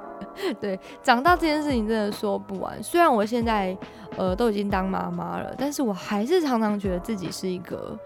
[0.60, 2.82] 对，长大这件事情真的说不完。
[2.82, 3.76] 虽然我现在
[4.16, 7.98] 呃都已经当妈妈了，但是我还是常常觉得自己是一个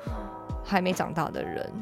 [0.65, 1.73] 还没长大的人。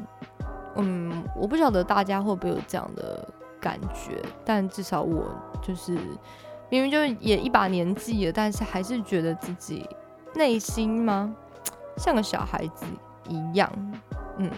[0.75, 3.27] 嗯，我不晓得大家会不会有这样的
[3.59, 5.25] 感觉，但至少我
[5.61, 5.93] 就是
[6.69, 9.87] 明明就是也一把年纪了，但是还是觉得自己
[10.33, 11.33] 内心吗
[11.97, 12.85] 像个小孩子
[13.27, 13.71] 一样。
[14.37, 14.49] 嗯。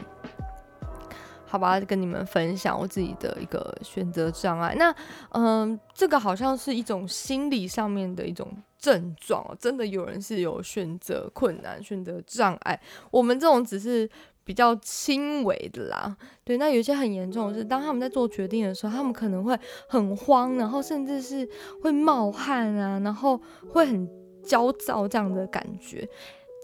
[1.52, 4.76] 好吧，跟你们分享我自己的一个选择障碍。
[4.78, 4.96] 那，
[5.32, 9.44] 嗯，这个好像是一种心理上面的一种症状。
[9.60, 12.80] 真的有人是有选择困难、选择障碍。
[13.10, 14.08] 我们这种只是
[14.44, 16.16] 比较轻微的啦。
[16.44, 19.58] 对，那有些很严重的是，当他们在做决定的时候，他们可能会
[19.88, 21.50] 很慌，然后甚至是
[21.82, 24.08] 会冒汗啊，然后会很
[24.44, 26.08] 焦躁这样的感觉。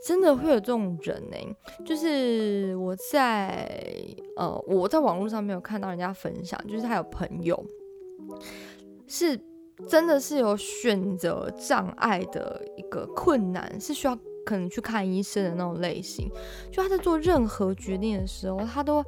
[0.05, 1.37] 真的会有这种人呢，
[1.83, 3.67] 就是我在
[4.35, 7.65] 呃，我在网络上没有看到人家分享，就是他有朋友
[9.07, 9.39] 是
[9.89, 14.15] 真的是有选择障碍的一个困难，是需要。
[14.45, 16.29] 可能去看医生的那种类型，
[16.71, 19.03] 就他在做任何决定的时候，他都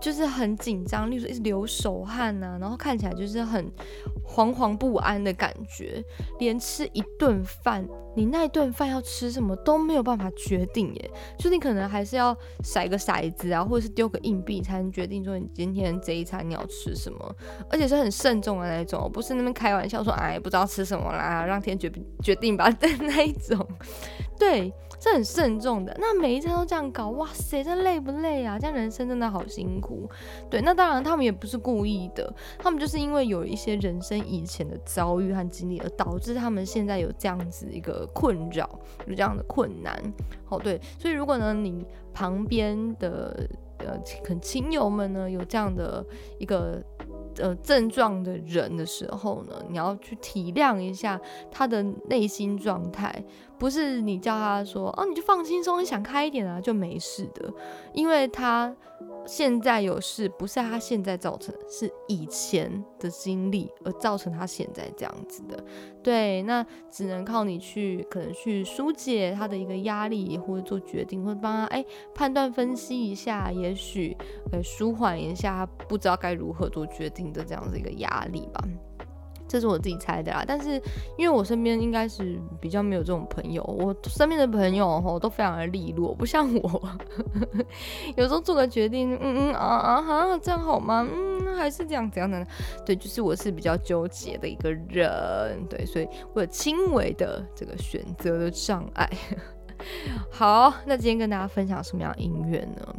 [0.00, 3.70] 就是很紧张，例如一直流手汗呐，然后看起来就是很
[4.24, 6.02] 惶惶不安的感觉。
[6.38, 17.36] 连吃一顿饭，你那一顿饭要吃什么都没有办法决定耶，就你可能还是要甩个骰子啊，或者是丢个硬币才能决定说你今天这一餐你要吃什么，
[17.70, 21.90] 而且是很慎重的那种，不是那边开玩笑说哎不知道吃什么啦，让天决
[22.22, 23.66] 决定吧 的那一种。
[24.38, 25.96] 对，是很慎重的。
[25.98, 28.58] 那每一餐都这样搞，哇塞，这累不累啊？
[28.58, 30.08] 这样人生真的好辛苦。
[30.50, 38.68] 对，那当然他们也不是故意的，他们就是因为有一些人生以前的遭遇和经历，而导致他们现在有这样子一个困扰，
[39.06, 40.00] 有这样的困难。
[40.44, 46.04] 好，对，所以如果呢，你旁边的呃，可能亲友们呢，有这样的
[46.38, 46.82] 一个。
[47.38, 51.20] 呃，症状的人的时候呢，你要去体谅一下
[51.50, 53.24] 他的内心状态，
[53.58, 57.52] 不是你叫他说哦，你就放轻松，你想开一点啊，就没事的，
[57.92, 58.74] 因为他。
[59.26, 65.62] 现在有事不是他现在造成，是以前的经历而造成他现在这样子的。
[66.02, 71.84] 对，那只能靠你去，可能去疏解他的一个压力，或者做决定，或者帮他哎
[72.14, 74.16] 判断分析一下，也许
[74.52, 78.64] 呃舒缓一下不知道该如何做决定的这样子一个压力吧。
[79.48, 80.80] 这是我自己猜的啦，但是
[81.16, 86.82] 因为我身边应该是比较没有这种朋友，我身边的朋友吼都非常的利落，不像我，
[88.16, 91.06] 有时候做个决定，嗯嗯啊啊哈，这样好吗？
[91.10, 92.46] 嗯，还是这样怎样的？
[92.84, 99.08] 对，就是我是比较纠结的一个人，对，所以我有轻微的这个选择的障碍。
[100.30, 102.96] 好，那今天跟大家分享什么样音乐呢？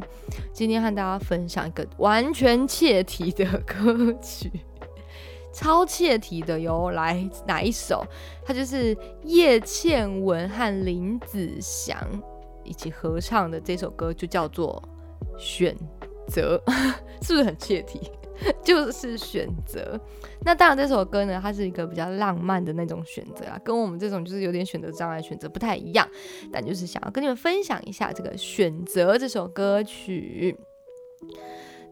[0.52, 4.50] 今天和大家分享一个完全切题的歌曲。
[5.52, 8.04] 超切题的哟，来哪一首？
[8.44, 11.98] 它就是叶倩文和林子祥
[12.64, 14.82] 一起合唱的这首歌，就叫做
[15.38, 15.76] 《选
[16.28, 16.62] 择》，
[17.26, 18.00] 是不是很切题？
[18.62, 19.98] 就是选择。
[20.44, 26.08] 那当然，这首歌呢，它是一个比较浪漫的那种选择啊，跟我们这种就是有点选择障碍选择不太一样。
[26.52, 30.56] 但就是想要跟你们分享一下这个《选择》这首歌曲。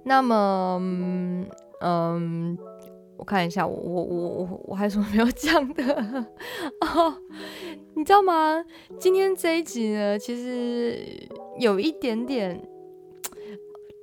[0.04, 0.80] 那么，
[1.80, 2.56] 嗯。
[3.16, 5.82] 我看一下，我我我我还有什么没有讲的
[6.82, 7.16] 哦？
[7.94, 8.64] 你知道吗？
[8.98, 12.62] 今天这一集呢，其实有一点点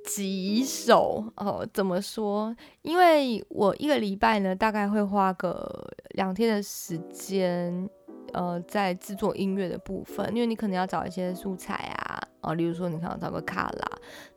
[0.04, 1.66] 棘手哦。
[1.72, 2.54] 怎么说？
[2.82, 7.88] 因为我一个礼拜呢，大概会花个两天的时间。
[8.34, 13.88] 呃，在制作音乐的部分，因为你可能要找一些素材啊，哦，例如说你可能找个卡拉，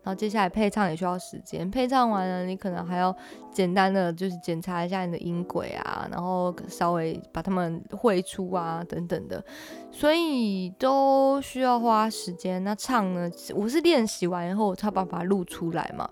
[0.03, 3.13] 然后接下来配唱也需要时间，配唱完了，你可能还要
[3.51, 9.43] 简单的就是检查一下你的音轨啊，然后稍微把它们绘出啊等等的，
[9.91, 12.63] 所以都需要花时间。
[12.63, 16.07] 那唱呢，我是练习完以后才把它录出来嘛，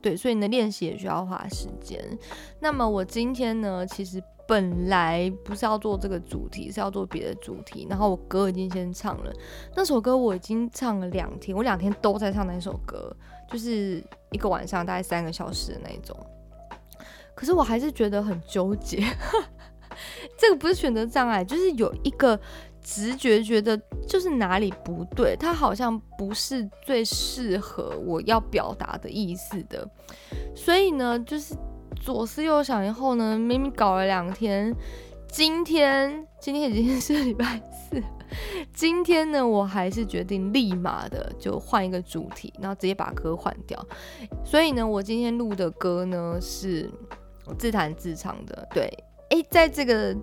[0.00, 2.02] 对，所以你的练习也需要花时间。
[2.60, 4.22] 那么我今天呢，其实。
[4.48, 7.86] 本来不是要做这个主题，是要做别的主题。
[7.86, 9.30] 然后我歌已经先唱了，
[9.76, 13.14] 那首歌我已经唱了两天，我两天都在唱那首歌，
[13.50, 16.16] 就是一个晚上大概三个小时的那种。
[17.34, 19.04] 可是我还是觉得很纠结，
[20.36, 22.38] 这个不是选择障碍，就是有一个
[22.82, 29.88] 直觉觉得就是哪里不对，它好像不是最适合我要表达的意思的。
[30.54, 31.54] 所以呢，就是。
[32.00, 34.72] 左思右想以后呢，明明搞了两天，
[35.32, 38.00] 今天今天已经是礼拜四，
[38.72, 43.84] 今天呢，我还是决定立马的就换一个主题，然后直接把歌换掉。
[44.44, 46.88] 所以呢，我今天录的歌呢是
[47.58, 48.68] 自弹自唱的。
[48.72, 48.88] 对，
[49.30, 50.16] 哎，在这个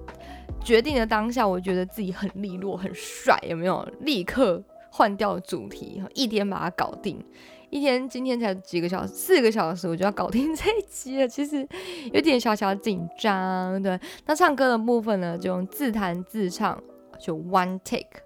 [0.64, 3.88] 决定的当下，我觉得自己很利落、很帅，有没有？
[4.02, 7.24] 立刻换掉主题，一天把它搞定。
[7.70, 11.28] 一天，今天才几个小时，四个小时我就要搞定这一集了。
[11.28, 11.68] 其实
[12.14, 13.82] 有点小小紧张。
[13.82, 16.82] 对，那唱歌的部分呢，就用自弹自唱，
[17.20, 18.22] 就 one take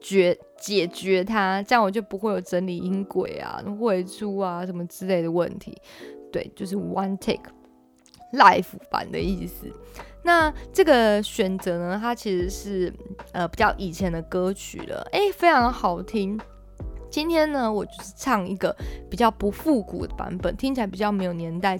[0.00, 5.76] 决解决它，这样我就不会有整理音轨啊、尾出啊什么之类的问题。
[6.30, 7.50] 对，就是 one take
[8.32, 9.72] Life 版的意思。
[10.22, 12.92] 那这个选择呢，它其实是
[13.32, 16.38] 呃比较以前的歌曲了，哎，非常好听。
[17.08, 18.76] 今天呢，我就是唱一个
[19.08, 21.78] 比较不复古的版本，听起来比较没有年代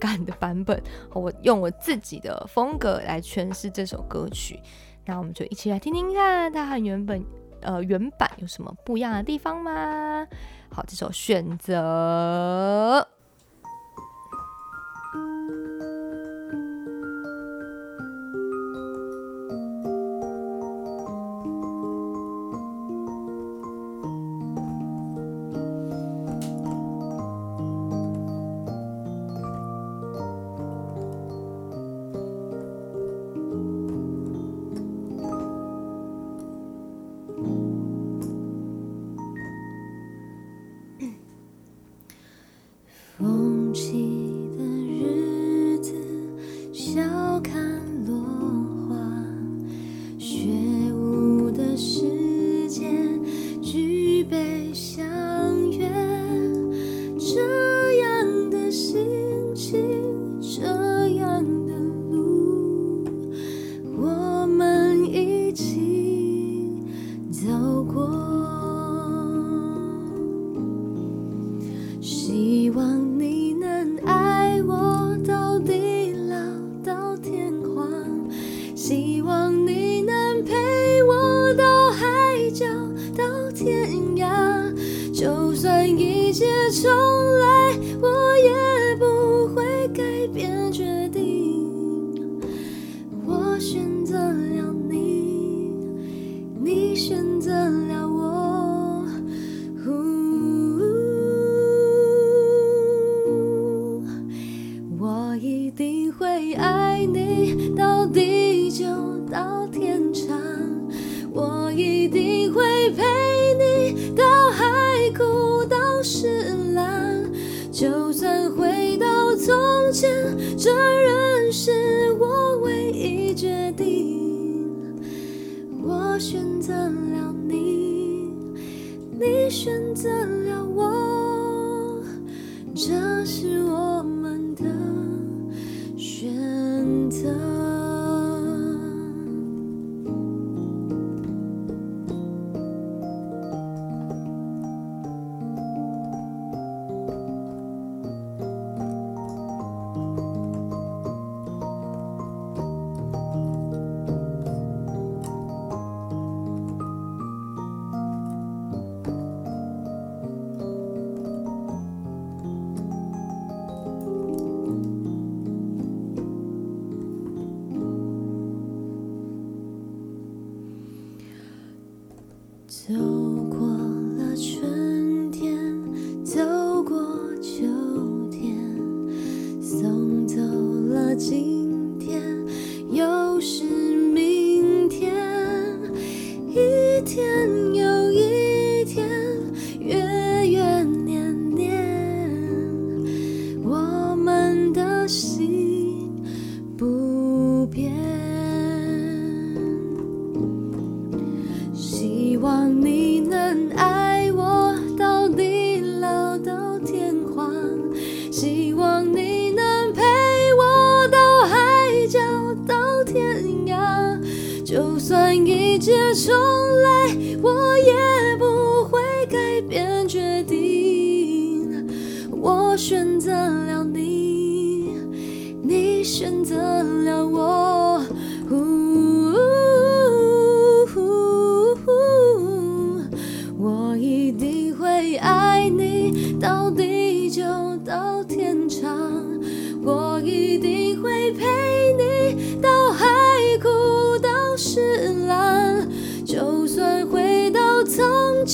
[0.00, 0.82] 感的版本。
[1.12, 4.60] 我用我自己的风格来诠释这首歌曲，
[5.06, 7.24] 那我们就一起来听听看，它和原本
[7.62, 10.26] 呃原版有什么不一样的地方吗？
[10.70, 13.08] 好，这首选择。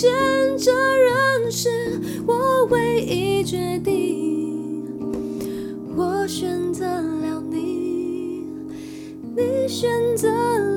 [0.04, 0.12] 见
[0.58, 1.70] 这人是
[2.26, 4.84] 我唯一决定，
[5.96, 8.44] 我选择了你，
[9.34, 10.73] 你选择了。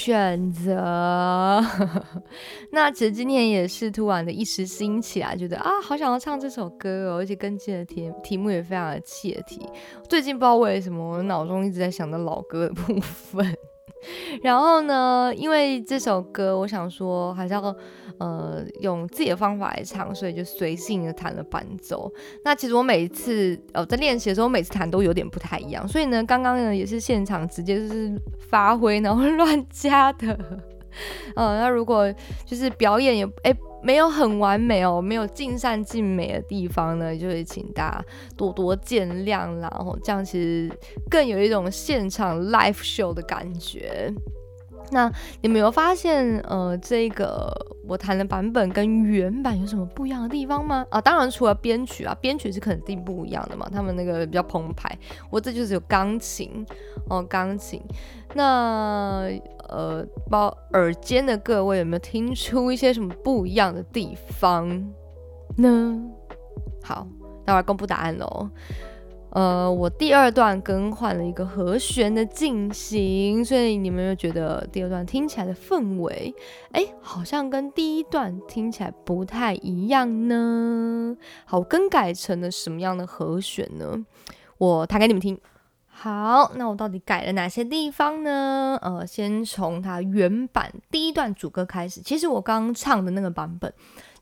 [0.00, 1.62] 选择
[2.72, 9.60] 那其实今天也是突然的一时兴起啊，觉得啊，好想要唱这首歌哦，而且跟今天的题题目也非常的切题。
[10.08, 13.46] 最近不知道为什么，我脑中一直在想到老歌的部分。
[14.42, 17.60] 然后呢，因为这首歌，我想说还是要
[18.20, 22.08] 呃用自己的方法来唱，所以就随性的弹了伴奏。
[22.44, 28.16] 那其实我每一次呃在练习的时候，每次弹都有点不太一样，所以呢，刚刚呢也是现场直接就是
[28.48, 30.38] 发挥，然后乱加的。
[31.34, 32.12] 呃，那如果
[32.46, 33.52] 就是表演也哎。
[33.82, 38.04] 没有很完美哦，没有尽善尽美的地方呢，就是请大家
[38.36, 39.58] 多多见谅。
[39.58, 40.70] 然后这样其实
[41.08, 44.12] 更有一种现场 live show 的感觉。
[44.90, 45.10] 那
[45.40, 47.52] 你们有发现，呃，这个
[47.86, 50.84] 我弹的版本跟原版有什么不一样的地方吗？
[50.90, 54.96] 啊，当然除了编曲啊，编曲是肯定不一样的嘛，他们那个比较澎湃，
[55.30, 56.64] 我这就是有钢琴
[57.08, 57.82] 哦，钢琴。
[58.34, 59.28] 那
[59.68, 64.68] 呃，包耳尖的各位有没有听出一些什么不一样的地方
[65.56, 66.00] 呢？
[66.82, 67.06] 好，
[67.44, 68.48] 待会公布答案喽。
[69.30, 76.34] 呃，我第二段更换了一个和弦的进行，所以你们又觉得第二段听起来的氛围，
[76.72, 81.16] 哎，好像跟第一段听起来不太一样呢？
[81.44, 84.04] 好，更改成了什么样的和弦呢？
[84.58, 85.38] 我弹给你们听。
[85.86, 88.76] 好，那我到底改了哪些地方呢？
[88.82, 92.00] 呃，先从它原版第一段主歌开始。
[92.00, 93.72] 其实我刚刚唱的那个版本，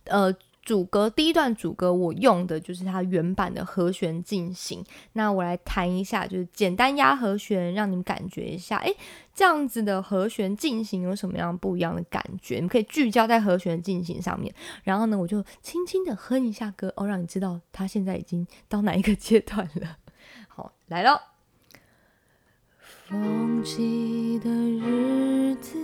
[0.05, 0.35] 呃。
[0.69, 4.85] 主歌第一段主歌，我用的就是它原版的和弦进行。
[5.15, 8.95] 那我来弹一下，就是简单压和弦，让你们感觉一下，哎，
[9.35, 12.57] 这样子的和弦进行有什么样不一样的感觉？
[12.57, 14.55] 你们可以聚焦在和弦进行上面。
[14.85, 19.97] 然后呢，我就轻轻的哼一下歌，哦，让你知道它现在已经到哪一个阶段了。
[20.49, 21.19] 好，来了。
[23.09, 25.79] 风起的日子，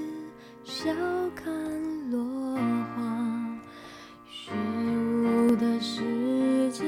[0.62, 0.92] 笑
[1.34, 1.50] 看
[2.10, 2.83] 落。
[5.56, 6.00] 的时
[6.72, 6.86] 间，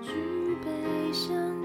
[0.00, 0.10] 举
[0.64, 1.57] 杯相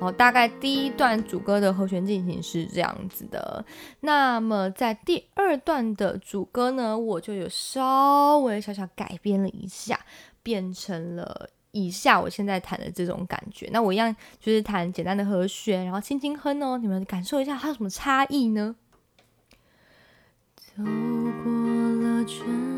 [0.00, 3.62] 哦，大概第一段主歌的和弦进行是这样子的。
[4.00, 10.00] 那么在第二段的主歌呢，我就有稍微小小改编了一下，
[10.42, 13.68] 变成了以下我现在弹的这种感觉。
[13.72, 18.74] 那我一样就是弹简单的和弦，然后轻轻哼哦，你们感受一下它有什么差异呢？
[20.56, 22.69] 走过了春。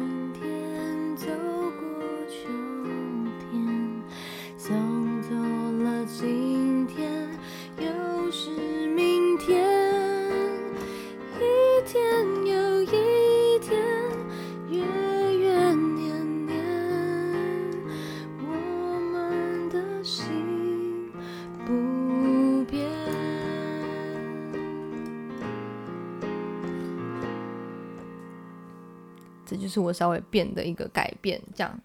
[29.72, 31.80] 是我稍微变的一个改变，这样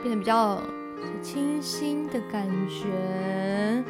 [0.00, 0.62] 变得比较
[1.20, 3.84] 清新的感觉。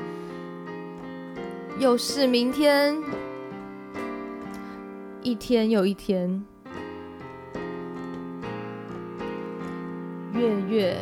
[1.78, 2.96] 又是明天，
[5.20, 6.42] 一天又一天，
[10.32, 10.96] 月月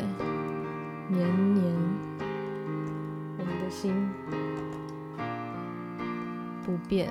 [1.08, 1.64] 年年，
[3.38, 3.94] 我们的心
[6.64, 7.08] 不变。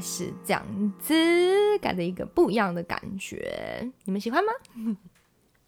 [0.00, 0.64] 是这样
[0.98, 1.14] 子
[1.80, 4.50] 改的一个不一样的感觉，你们喜欢吗？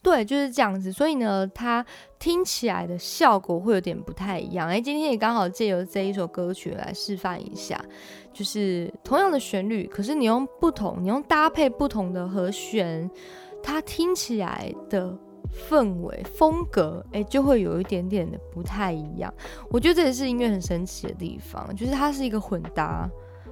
[0.00, 0.92] 对，就是这样子。
[0.92, 1.84] 所以呢，它
[2.20, 4.68] 听起来的效果会有点不太一样。
[4.68, 7.84] 哎，今天也刚好借由这一首歌曲来示范一下，
[8.32, 13.10] 就是同样的旋律，可是你用不同，你用搭配不同的和弦，
[13.60, 15.14] 它听起来的
[15.68, 19.34] 氛围风格，哎，就会有一点点的不太一样。
[19.68, 23.10] 我觉得这也是音乐很神奇的地方，就是它是一个混搭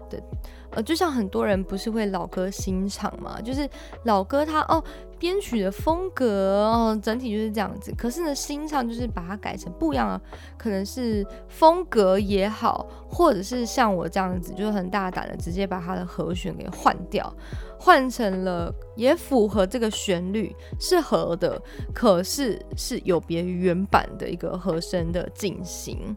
[0.09, 0.23] 的。
[0.71, 3.69] 呃，就像很多人不是会老歌新唱嘛，就是
[4.05, 4.83] 老歌它哦
[5.19, 10.21] 编曲的风格哦整体就是这样子，可是呢新唱就是把它改成不一样的，
[10.59, 17.33] 可能是风格也好，或者是像我这样子，就是很大胆的直接把它的和弦给换掉，
[17.79, 21.61] 换成了也符合这个旋律是合的，
[21.95, 26.15] 可是是有别于原版的一个和声的进行。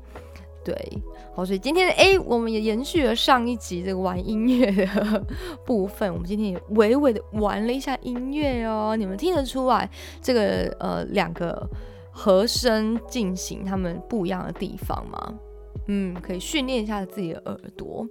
[0.70, 1.02] 对，
[1.34, 5.26] 好，所以今天诶，我们也延续了上一集这个玩音乐的
[5.66, 9.90] 部分，我们今天也娓娓的玩了一下音乐哦，你们听得出来
[10.22, 11.68] 这个呃两个
[12.12, 15.40] 和声进行他们不一样的地方吗？
[15.88, 18.08] 嗯，可以训练一下自己的耳朵。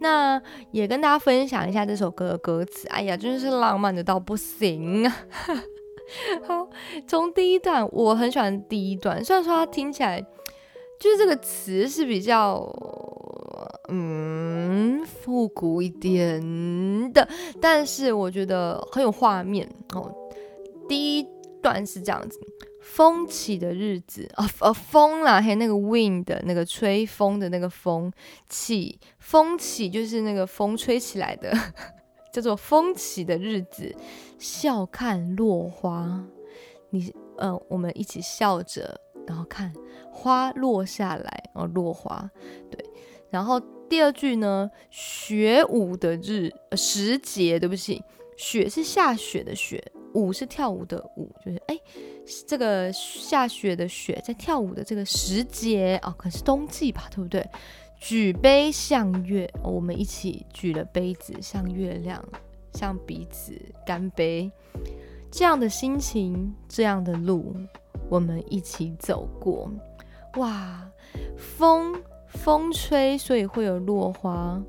[0.00, 0.40] 那
[0.70, 5.14] 也跟大家分享一下这首歌的歌词，哎呀，真是浪漫的到不行啊！
[6.48, 6.70] 好，
[7.06, 10.24] 从第一段我很喜欢第一段，虽然说它听起来。
[10.98, 12.68] 就是这个词是比较
[13.88, 16.40] 嗯复古一点
[17.12, 17.28] 的，
[17.60, 20.12] 但是我觉得很有画面哦。
[20.88, 21.26] 第一
[21.62, 22.38] 段是这样子：
[22.80, 28.10] 风起的日子啊，啊，风啦，还有那个 wind 的那个吹风的那个风
[28.48, 31.52] 起，风起就是那个风吹起来的，
[32.32, 33.94] 叫做风起的日子。
[34.38, 36.24] 笑看落花，
[36.90, 39.72] 你呃，我们一起笑着，然后看。
[40.10, 42.28] 花落下来，哦，落花，
[42.68, 42.84] 对。
[43.30, 48.02] 然后第二句呢，雪舞的日时节，对不起，
[48.36, 49.80] 雪是下雪的雪，
[50.14, 51.78] 舞是跳舞的舞，就是哎，
[52.48, 57.48] 这个下雪的雪在跳舞的这个时节哦，可能是冬季吧，对不对？
[58.00, 62.20] 举杯向月，我们一起举了杯子，向月亮，
[62.72, 63.56] 向彼此
[63.86, 64.50] 干杯。
[65.30, 67.54] 这样的心情，这样的路，
[68.08, 69.70] 我们一起走过。
[70.36, 70.86] 哇，
[71.36, 74.60] 风风吹，所以会有落花，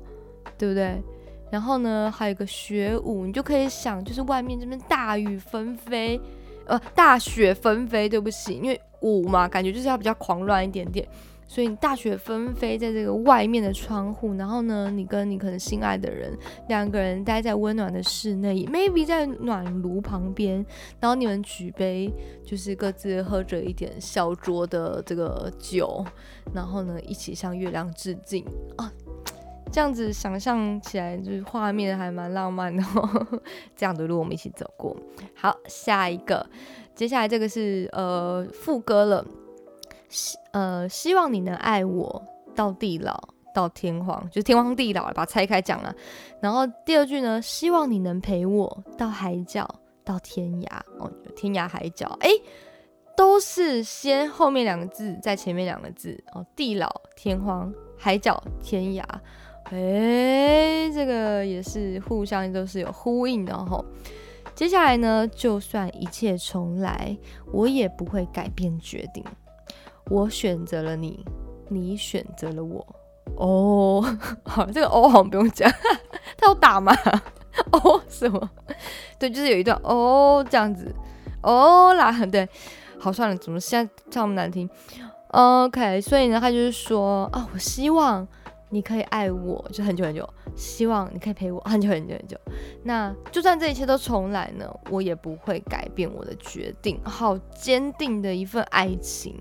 [0.56, 1.02] 对不对？
[1.50, 6.20] 然后呢，还有一个雪舞，你就可以想，就是外面这边大雨纷飞，
[6.66, 8.08] 呃，大雪纷飞。
[8.08, 11.06] 对不起，因为舞嘛，感觉就是要比较狂乱一点点。
[11.50, 16.32] 所以你大雪纷飞在这个外面的窗户，然后呢，你跟你可能心爱的人
[16.68, 20.64] 两个人待在温暖的室内，maybe 在暖炉旁边，
[21.00, 22.08] 然后你们举杯，
[22.44, 26.04] 就是各自喝着一点小酌的这个酒，
[26.54, 28.44] 然后呢，一起向月亮致敬
[28.76, 28.92] 啊，
[29.72, 32.80] 这样子想象起来就是画面还蛮浪漫的。
[33.74, 34.96] 这样的路我们一起走过。
[35.34, 36.48] 好，下一个，
[36.94, 39.26] 接下来这个是呃副歌了。
[40.10, 42.22] 希呃，希望你能爱我
[42.54, 43.18] 到地老
[43.54, 45.94] 到天荒，就是天荒地老，把它拆开讲了。
[46.40, 49.66] 然后第二句呢，希望你能陪我到海角
[50.04, 52.28] 到天涯哦，天涯海角，哎，
[53.16, 59.02] 都是先后面两个字，在前面两个字哦，地老天荒，海角天涯，
[59.64, 63.84] 哎，这个也是互相都是有呼应的哈。
[64.54, 67.16] 接下来呢，就算一切重来，
[67.52, 69.24] 我也不会改变决定。
[70.10, 71.24] 我选择了你，
[71.68, 72.84] 你选择了我。
[73.36, 74.04] 哦，
[74.44, 75.70] 好，这个哦好像不用讲，
[76.36, 76.92] 他有打吗？
[77.72, 78.50] 哦什么？
[79.18, 80.92] 对，就是有一段哦这样子，
[81.42, 82.48] 哦啦，对，
[82.98, 84.68] 好算了，怎么现在唱那么难听
[85.28, 88.26] ？OK，所以呢，他就是说啊，我希望
[88.70, 92.36] 你可以爱我，就很久很久，希望你可以陪我很久很久很久。
[92.82, 97.00] 那就算这一切都重来呢，我也不会改变我的决定。
[97.04, 99.36] 好坚定的一份爱情。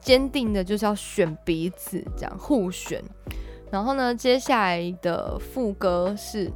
[0.00, 3.02] 坚定的就是要选彼此，这样互选。
[3.70, 6.50] 然后呢，接下来的副歌是：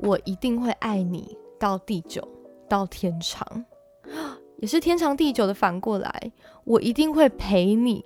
[0.00, 2.26] 我一定会爱你到地久
[2.68, 3.64] 到天长，
[4.58, 6.32] 也是天长地久的反过来。
[6.64, 8.04] 我一定会陪你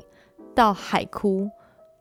[0.55, 1.51] 到海枯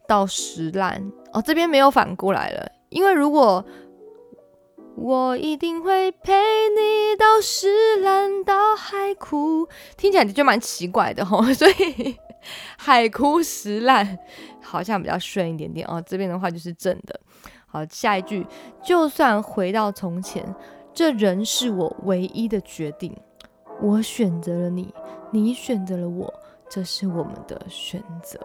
[0.08, 1.12] 到石烂。
[1.34, 3.64] 哦，这边没有反过来了，因为如果
[5.02, 12.16] 我一定会陪你到石烂到海枯，听起来就蛮奇怪的吼，所以
[12.78, 14.20] 海枯石烂
[14.62, 16.00] 好像比较顺一点点哦。
[16.06, 17.20] 这边的话就是正的。
[17.66, 18.46] 好，下一句，
[18.84, 20.46] 就算回到从前，
[20.94, 23.18] 这仍是我唯一的决定。
[23.82, 24.94] 我选择了你，
[25.32, 26.32] 你选择了我，
[26.70, 28.40] 这是我们的选择。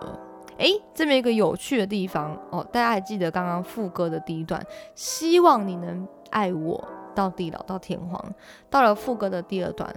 [0.57, 6.09] 诶，这边一个有趣的地方哦，大家还记得刚刚副歌的第一段，希望你能。
[6.37, 8.23] 爱我到地老到天荒，
[8.69, 9.91] 到了副歌的第二段，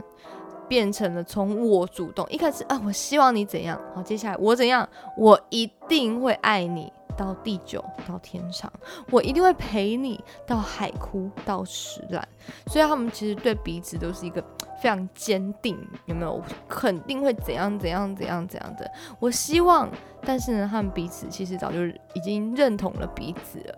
[0.69, 2.25] 变成了从我主动。
[2.29, 4.87] 一开始啊，我希望你怎样，好，接下来我怎样，
[5.17, 8.71] 我一定会爱你到地久到天长，
[9.11, 12.25] 我一定会陪你到海枯到石烂。
[12.67, 14.41] 所以他们其实对彼此都是一个
[14.81, 16.41] 非常坚定，有没有？
[16.69, 18.89] 肯定会怎样怎样怎样怎样的。
[19.19, 19.89] 我希望，
[20.21, 23.75] 但是呢，他们彼此其实早就已经认同了彼此了。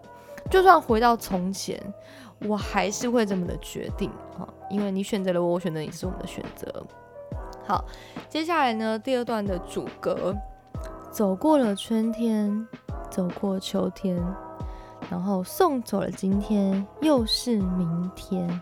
[0.52, 1.82] 就算回到从前。
[2.48, 6.86] 我还是会这么的决定啊，因为你选择了我，我选择你是我们的选择。
[7.66, 7.86] 好，
[8.28, 10.36] 接下来呢，第二段的主歌，
[11.12, 12.68] 走过了春天，
[13.10, 14.22] 走过秋天，
[15.10, 18.62] 然后送走了今天，又是明天。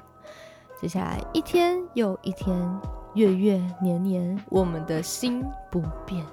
[0.81, 2.79] 接下来一天又一天，
[3.13, 6.25] 月月年年，我们的心不变。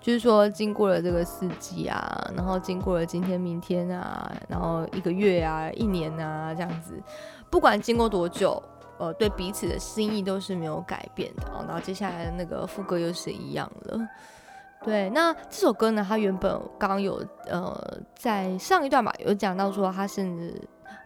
[0.00, 7.00] 就是说，经过了这个四季啊，然后经过了今天、明天啊，然后一个月啊、一年啊这样子，
[7.50, 8.62] 不管经过多久，
[8.98, 11.64] 呃，对彼此的心意都是没有改变的哦。
[11.66, 13.98] 然后接下来的那个副歌又是一样了。
[14.82, 17.78] 对，那这首歌呢，它原本刚刚有呃
[18.14, 20.58] 在上一段吧，有讲到说它是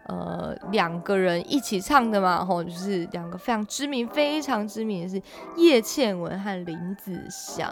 [0.07, 5.21] 呃两个人一起唱的嘛，吼，就是两个非常知名、非常知名的是
[5.57, 7.69] 叶倩文和林子祥。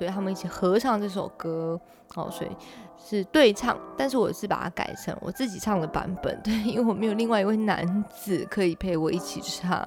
[0.00, 1.78] 对他们一起合唱这首歌，
[2.14, 2.50] 哦，所以
[2.96, 9.78] 是对唱，但是我是把它改成我自己唱的版本，对，因为我没有另外一位男子可以陪我一起唱。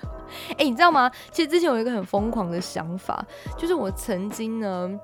[0.58, 1.10] 哎，你知道吗？
[1.32, 3.24] 其实之前有一个很疯狂的想法，
[3.56, 5.00] 就是我曾经呢，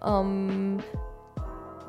[0.00, 0.78] 嗯，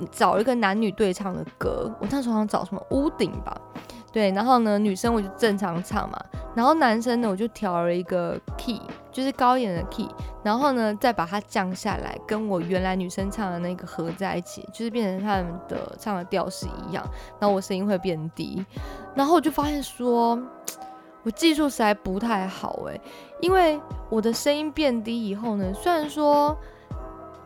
[0.09, 3.59] 找一个男女对唱的歌，我那时候想找什么屋顶吧。
[4.13, 8.79] 对，然后呢，女生我就正常唱嘛，然后男生呢，我就调了一个 key，
[9.11, 10.07] 就是高一点的 key，
[10.43, 17.03] 然后呢，再把它降下来，跟我原来女生唱的那个合在一起，就是变成他们的唱的调是一样，
[17.39, 18.63] 然后我声音会变低，
[19.15, 20.39] 然后我就发现说，
[21.23, 23.01] 我技术实在不太好诶，
[23.41, 26.55] 因为我的声音变低以后呢，虽然说，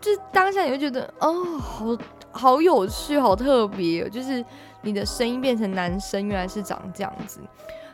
[0.01, 1.97] 就当下你会觉得哦，好
[2.29, 4.43] 好有趣，好特别，就是。
[4.87, 7.41] 你的声音变成男生，原来是长这样子。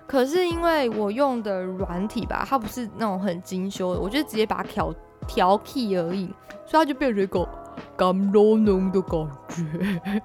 [0.05, 4.93] 可是因为我用的软体吧，它不是那种很精修的，我就直接把它调
[5.25, 6.27] 调 key 而已，
[6.67, 7.49] 所以它就变成一个
[7.97, 10.21] 干啰浓的感觉，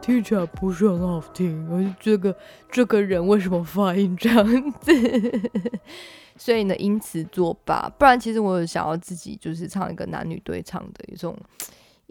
[0.00, 1.68] 听起来不是很好听。
[1.72, 2.36] 而这个
[2.70, 4.92] 这个人为什么发音这样子？
[6.36, 7.90] 所以呢，因此作罢。
[7.98, 11.36] 不然其实我有想要自己就是唱一个男女对唱的一种。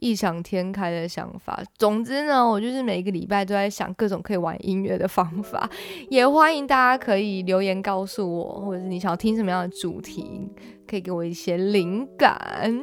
[0.02, 1.64] 异想天开的想法。
[1.78, 5.70] 总之呢，我就是每一个礼拜都在想各种可以玩音乐的方法，
[6.10, 10.50] 也欢迎大家可以留言告诉我，或者是你想要听什么样的主题，
[10.88, 12.82] 可以给我一些灵感。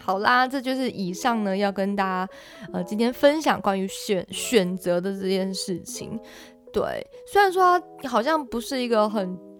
[0.00, 2.32] 好啦，这就是以上呢要跟大家
[2.72, 6.18] 呃今天分享关于选选择的这件事情。
[6.72, 9.51] 对，虽然说好像不是一个很。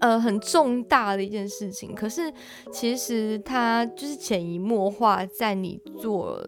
[0.00, 2.32] 呃，很重大的一件事情，可是
[2.72, 6.42] 其实它就是潜移默化在你做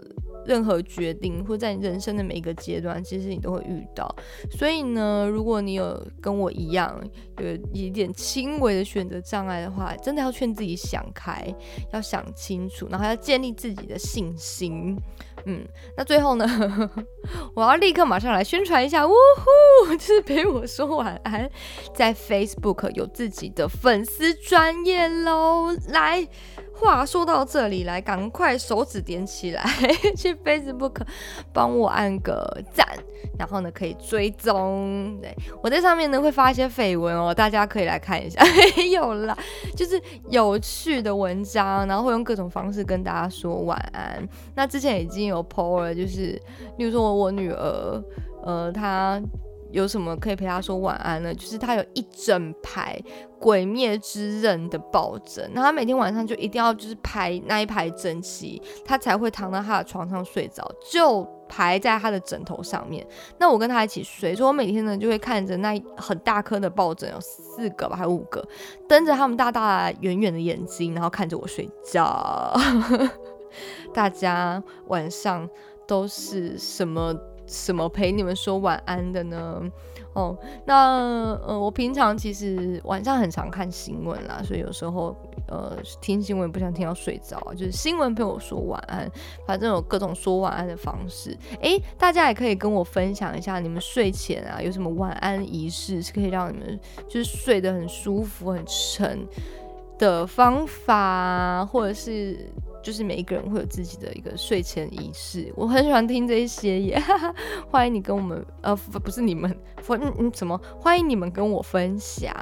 [0.47, 4.09] 任何决定，或在你人生的每一个阶段，其实你都会遇到。
[4.51, 6.99] 所以呢，如果你有跟我一样
[7.39, 11.47] 有一点轻微的选择障碍的话，真的要劝自己想开，
[11.93, 14.97] 要想清楚，然后要建立自己的信心。
[15.47, 15.67] 嗯，
[15.97, 16.47] 那最后呢，
[17.55, 21.51] 我要立刻马上来宣传一下，呜呼， 就是陪我说晚安，
[21.95, 26.27] 在 Facebook 有自己的粉丝专业喽，来。
[26.75, 29.65] 话说到这里来，赶快手指点起来，
[30.17, 31.03] 去 Facebook
[31.53, 32.87] 帮我按个赞，
[33.39, 35.17] 然后呢可以追踪。
[35.21, 38.43] 对我在上面呢会发一些绯闻哦，大家可以来看一下。
[38.91, 39.37] 有啦，
[39.77, 44.27] 就是有趣的文章，然后会用各种方式跟大家说晚安。
[44.55, 46.41] 那之前已经有 PO 了，就是
[46.77, 48.03] 比如说我女儿，
[48.45, 49.21] 呃，她。
[49.73, 51.35] 有什么可以陪他说晚安呢？
[51.35, 53.03] 就是他有一整排
[53.41, 63.07] 《鬼灭之刃》的抱枕，那他每天晚上就一定要就是排那一排整齐，他才会躺到他的床上睡着，就排在他的枕头上面。
[63.39, 68.47] 那我跟他一起睡，所以我每天呢就会看着那很大颗的抱枕，有四个吧，还有五个，
[68.87, 72.55] 瞪着他们大大圆圆的眼睛，然后看着我睡觉。
[73.93, 75.49] 大家晚上
[75.87, 77.15] 都是什么？
[77.47, 79.63] 什么陪你们说晚安的呢？
[80.15, 80.37] 哦，
[80.67, 85.17] 那呃，我平常其实晚上很常看新闻啦，所以有时候
[85.49, 89.11] 呃听新闻不想听到睡着，就是新闻陪我说晚安，
[89.47, 91.35] 反正有各种说晚安的方式。
[91.63, 96.79] 诶，大家也可以跟我分享一下你们睡前啊有什么晚安仪式，是可以让你们
[97.09, 99.27] 就是睡得很舒服、很沉
[99.99, 102.51] 的方法，或者是。
[102.83, 107.01] 就是每一个人会有自己的一个睡前仪式，我很喜欢听这些耶。
[107.71, 110.61] 欢迎你跟我们，呃，不是你们，分嗯什么？
[110.81, 112.35] 欢迎你们跟我分享。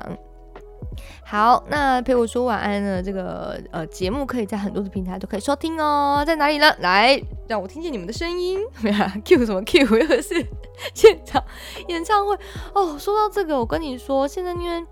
[1.25, 3.03] 好，那陪我说晚安呢？
[3.03, 6.23] 这个呃节目可以在很多的平台都可以收听哦。
[6.27, 6.75] 在哪里呢？
[6.81, 8.61] 来，让我听见你们的声音。
[8.83, 10.47] 没有 Q 什么 Q，又是
[10.95, 11.43] 现场
[11.89, 12.37] 演唱会
[12.75, 12.99] 哦。
[12.99, 14.85] 说到这个，我跟你说，现在因为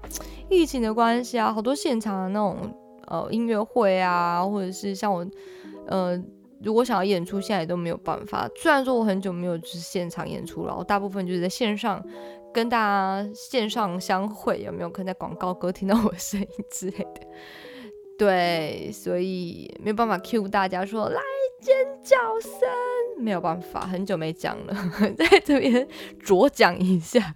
[0.48, 2.56] 疫情的关系啊，好多现场的那种。
[3.10, 5.26] 呃，音乐会啊，或者是像我，
[5.86, 6.14] 呃，
[6.60, 8.46] 如果想要演出，现在也都没有办法。
[8.54, 12.04] 虽然说我很久没有就是现场演出了，我大部分就是在线上
[12.58, 17.20] 跟大家线上相会，有没有可能在广告歌听到我的声音之类的？
[18.18, 21.20] 对，所以没有办法 Q 大家说来
[21.62, 22.50] 尖叫声，
[23.16, 24.74] 没有办法，很久没讲了，
[25.16, 25.86] 在这边
[26.26, 27.32] 着讲一下，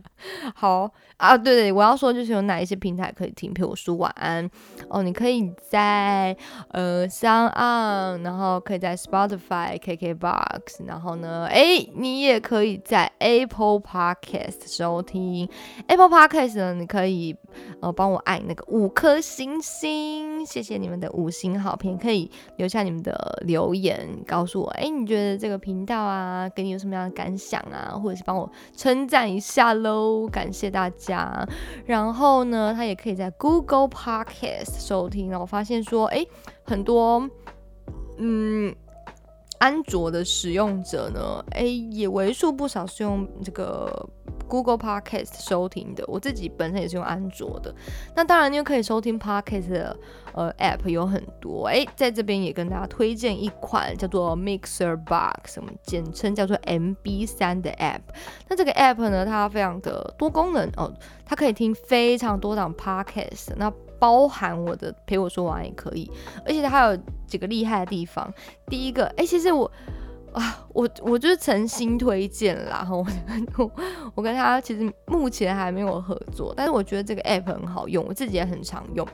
[0.56, 0.90] 好。
[1.22, 4.50] 啊，对对，我要说就是有哪一些平台可以听陪我说晚安
[4.88, 6.36] 哦，你可以在
[6.70, 15.48] 呃 Sound On，然后可以在 Spotify、KKBox，然后呢，哎，你也可以在 Apple Podcast 收听
[15.86, 17.36] Apple Podcast 呢，你可以
[17.80, 31.11] 呃帮我按那个五颗星星，谢谢你们的五星好评，可以留下你们的留言，告诉我，哎，你觉得这个频道啊，给你有什么样的感想啊，或者是帮我称赞一下喽，感谢大家。
[31.84, 35.28] 然后呢，他也可以在 Google Podcast 收听。
[35.28, 36.24] 然后我发现说，哎，
[36.64, 37.28] 很多
[38.18, 38.74] 嗯，
[39.58, 44.08] 安卓的使用者呢，哎，也为数不少是用这个
[44.48, 46.04] Google Podcast 收听的。
[46.06, 47.74] 我自己本身也是用安卓的。
[48.14, 49.96] 那当然，你可以收听 Podcast 的
[50.34, 51.66] 呃 App 有很多。
[51.66, 58.00] 哎，在这边也跟大家推荐一款叫做 Mixer Box，我们简称叫做 MB 三的 App。
[58.48, 60.92] 那这个 App 呢，它非常的多功能哦。
[61.24, 66.10] 它可以听非常多档 podcast，那包含我的陪我说完也可以，
[66.44, 68.30] 而且它有几个厉害的地方。
[68.66, 69.70] 第一个，哎，其实我
[70.32, 73.04] 啊，我我就是诚心推荐啦，我
[74.14, 79.06] 我跟他其实目前还没有合作，但是我觉得这个 app 很好用，我自己也很常用。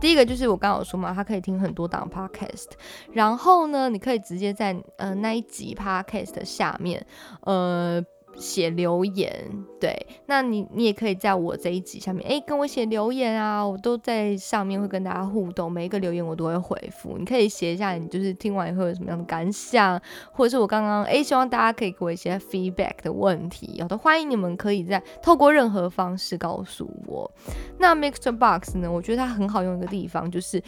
[0.00, 2.68] 第一个就是我刚刚有说嘛，它可以听很多档 podcast，
[3.12, 7.04] 然后呢，你可以直接在呃那一集 podcast 下面，
[7.42, 8.02] 呃。
[8.36, 9.48] 写留言，
[9.80, 9.94] 对，
[10.26, 17.16] 那你你也可以在我这一集下面，哎，跟我写留言啊，我都在上面会跟大家互动，每一个留言我都会回复。
[17.18, 20.00] 你可以写一下，你就是听完以后有什么样的感想，
[20.32, 27.30] 或者是我刚刚哎，希望大家可以给我一些 feedback 的问题，有的欢迎你们可以在透过任何方式告诉我。
[27.78, 30.62] 那 Mixer Box 呢，我觉得它很好用一个地方就是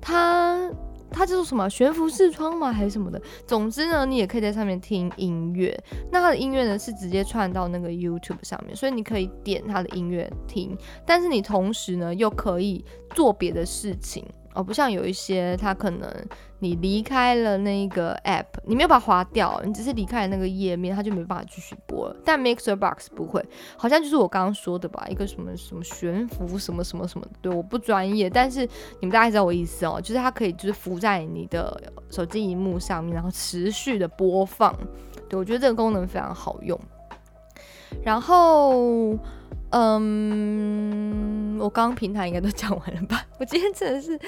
[0.00, 0.70] 它。
[1.10, 2.72] 它叫做什么悬浮视窗吗？
[2.72, 3.20] 还是什么的？
[3.46, 5.78] 总之呢，你也可以在上面听音乐。
[6.10, 10.76] 那它的音乐呢是直接串到那个 YouTube 上面，所以你可以点它的音乐听。
[11.06, 12.84] 但是你同时呢又可以
[13.14, 14.26] 做别的事情。
[14.56, 16.10] 哦，不像有一些，它可能
[16.60, 22.16] 你离开了那个 app，你没有把它划掉，你只是离开了那个页面，它就没办法继续播了。
[22.24, 23.44] 但 Mixer Box 不会，
[23.76, 28.62] 好像就是我刚刚说的吧，一个什么什么悬浮什么什么什么，对，我不专业，但是
[29.00, 34.74] 你们大概知道我意思哦，就是它可以就是浮在你的手机荧幕上面，然后持续的播放。
[35.28, 36.80] 对我觉得这个功能非常好用，
[38.02, 39.18] 然后。
[39.70, 43.26] 嗯，我刚刚平台应该都讲完了吧？
[43.38, 44.18] 我今天真的是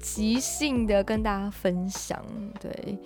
[0.00, 2.22] 即兴的跟大家分享，
[2.60, 2.98] 对，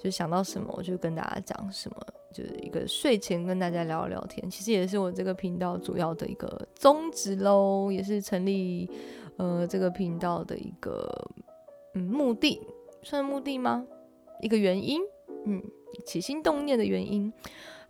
[0.00, 1.96] 就想到什么我就跟大家讲什么，
[2.32, 8.88] 就是一个睡前跟大家聊聊天，其实也是我这个频道主要的一个宗旨喽，也是成立
[9.36, 11.28] 呃这个频道的一个
[11.94, 12.60] 嗯目的，
[13.02, 13.84] 算目的吗？
[14.40, 15.00] 一个原因，
[15.44, 15.62] 嗯，
[16.06, 17.32] 起心动念的原因。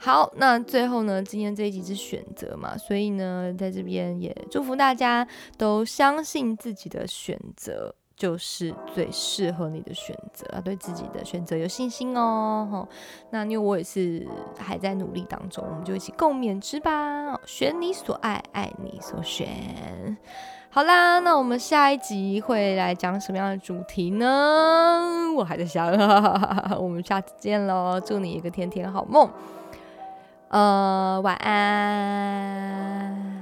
[0.05, 5.25] 好，那最后呢，今天这一集是选择嘛，所以呢，在这边也祝福大家
[5.57, 12.69] 都相信自己的选择就是最适合你的选择，要对自己的选择有信心哦。
[12.69, 12.89] 哈，
[13.31, 14.27] 那因为我也是
[14.59, 17.41] 还在努力当中，我们就一起共勉之吧。
[17.47, 20.17] 选你所爱，爱你所选。
[20.69, 25.33] 好啦，那我们下一集会来讲什么样的主题呢？
[25.37, 25.87] 我还在想，
[26.77, 28.01] 我们下次见喽！
[28.05, 29.31] 祝你一个天天好梦，
[30.53, 33.42] 呃晚安。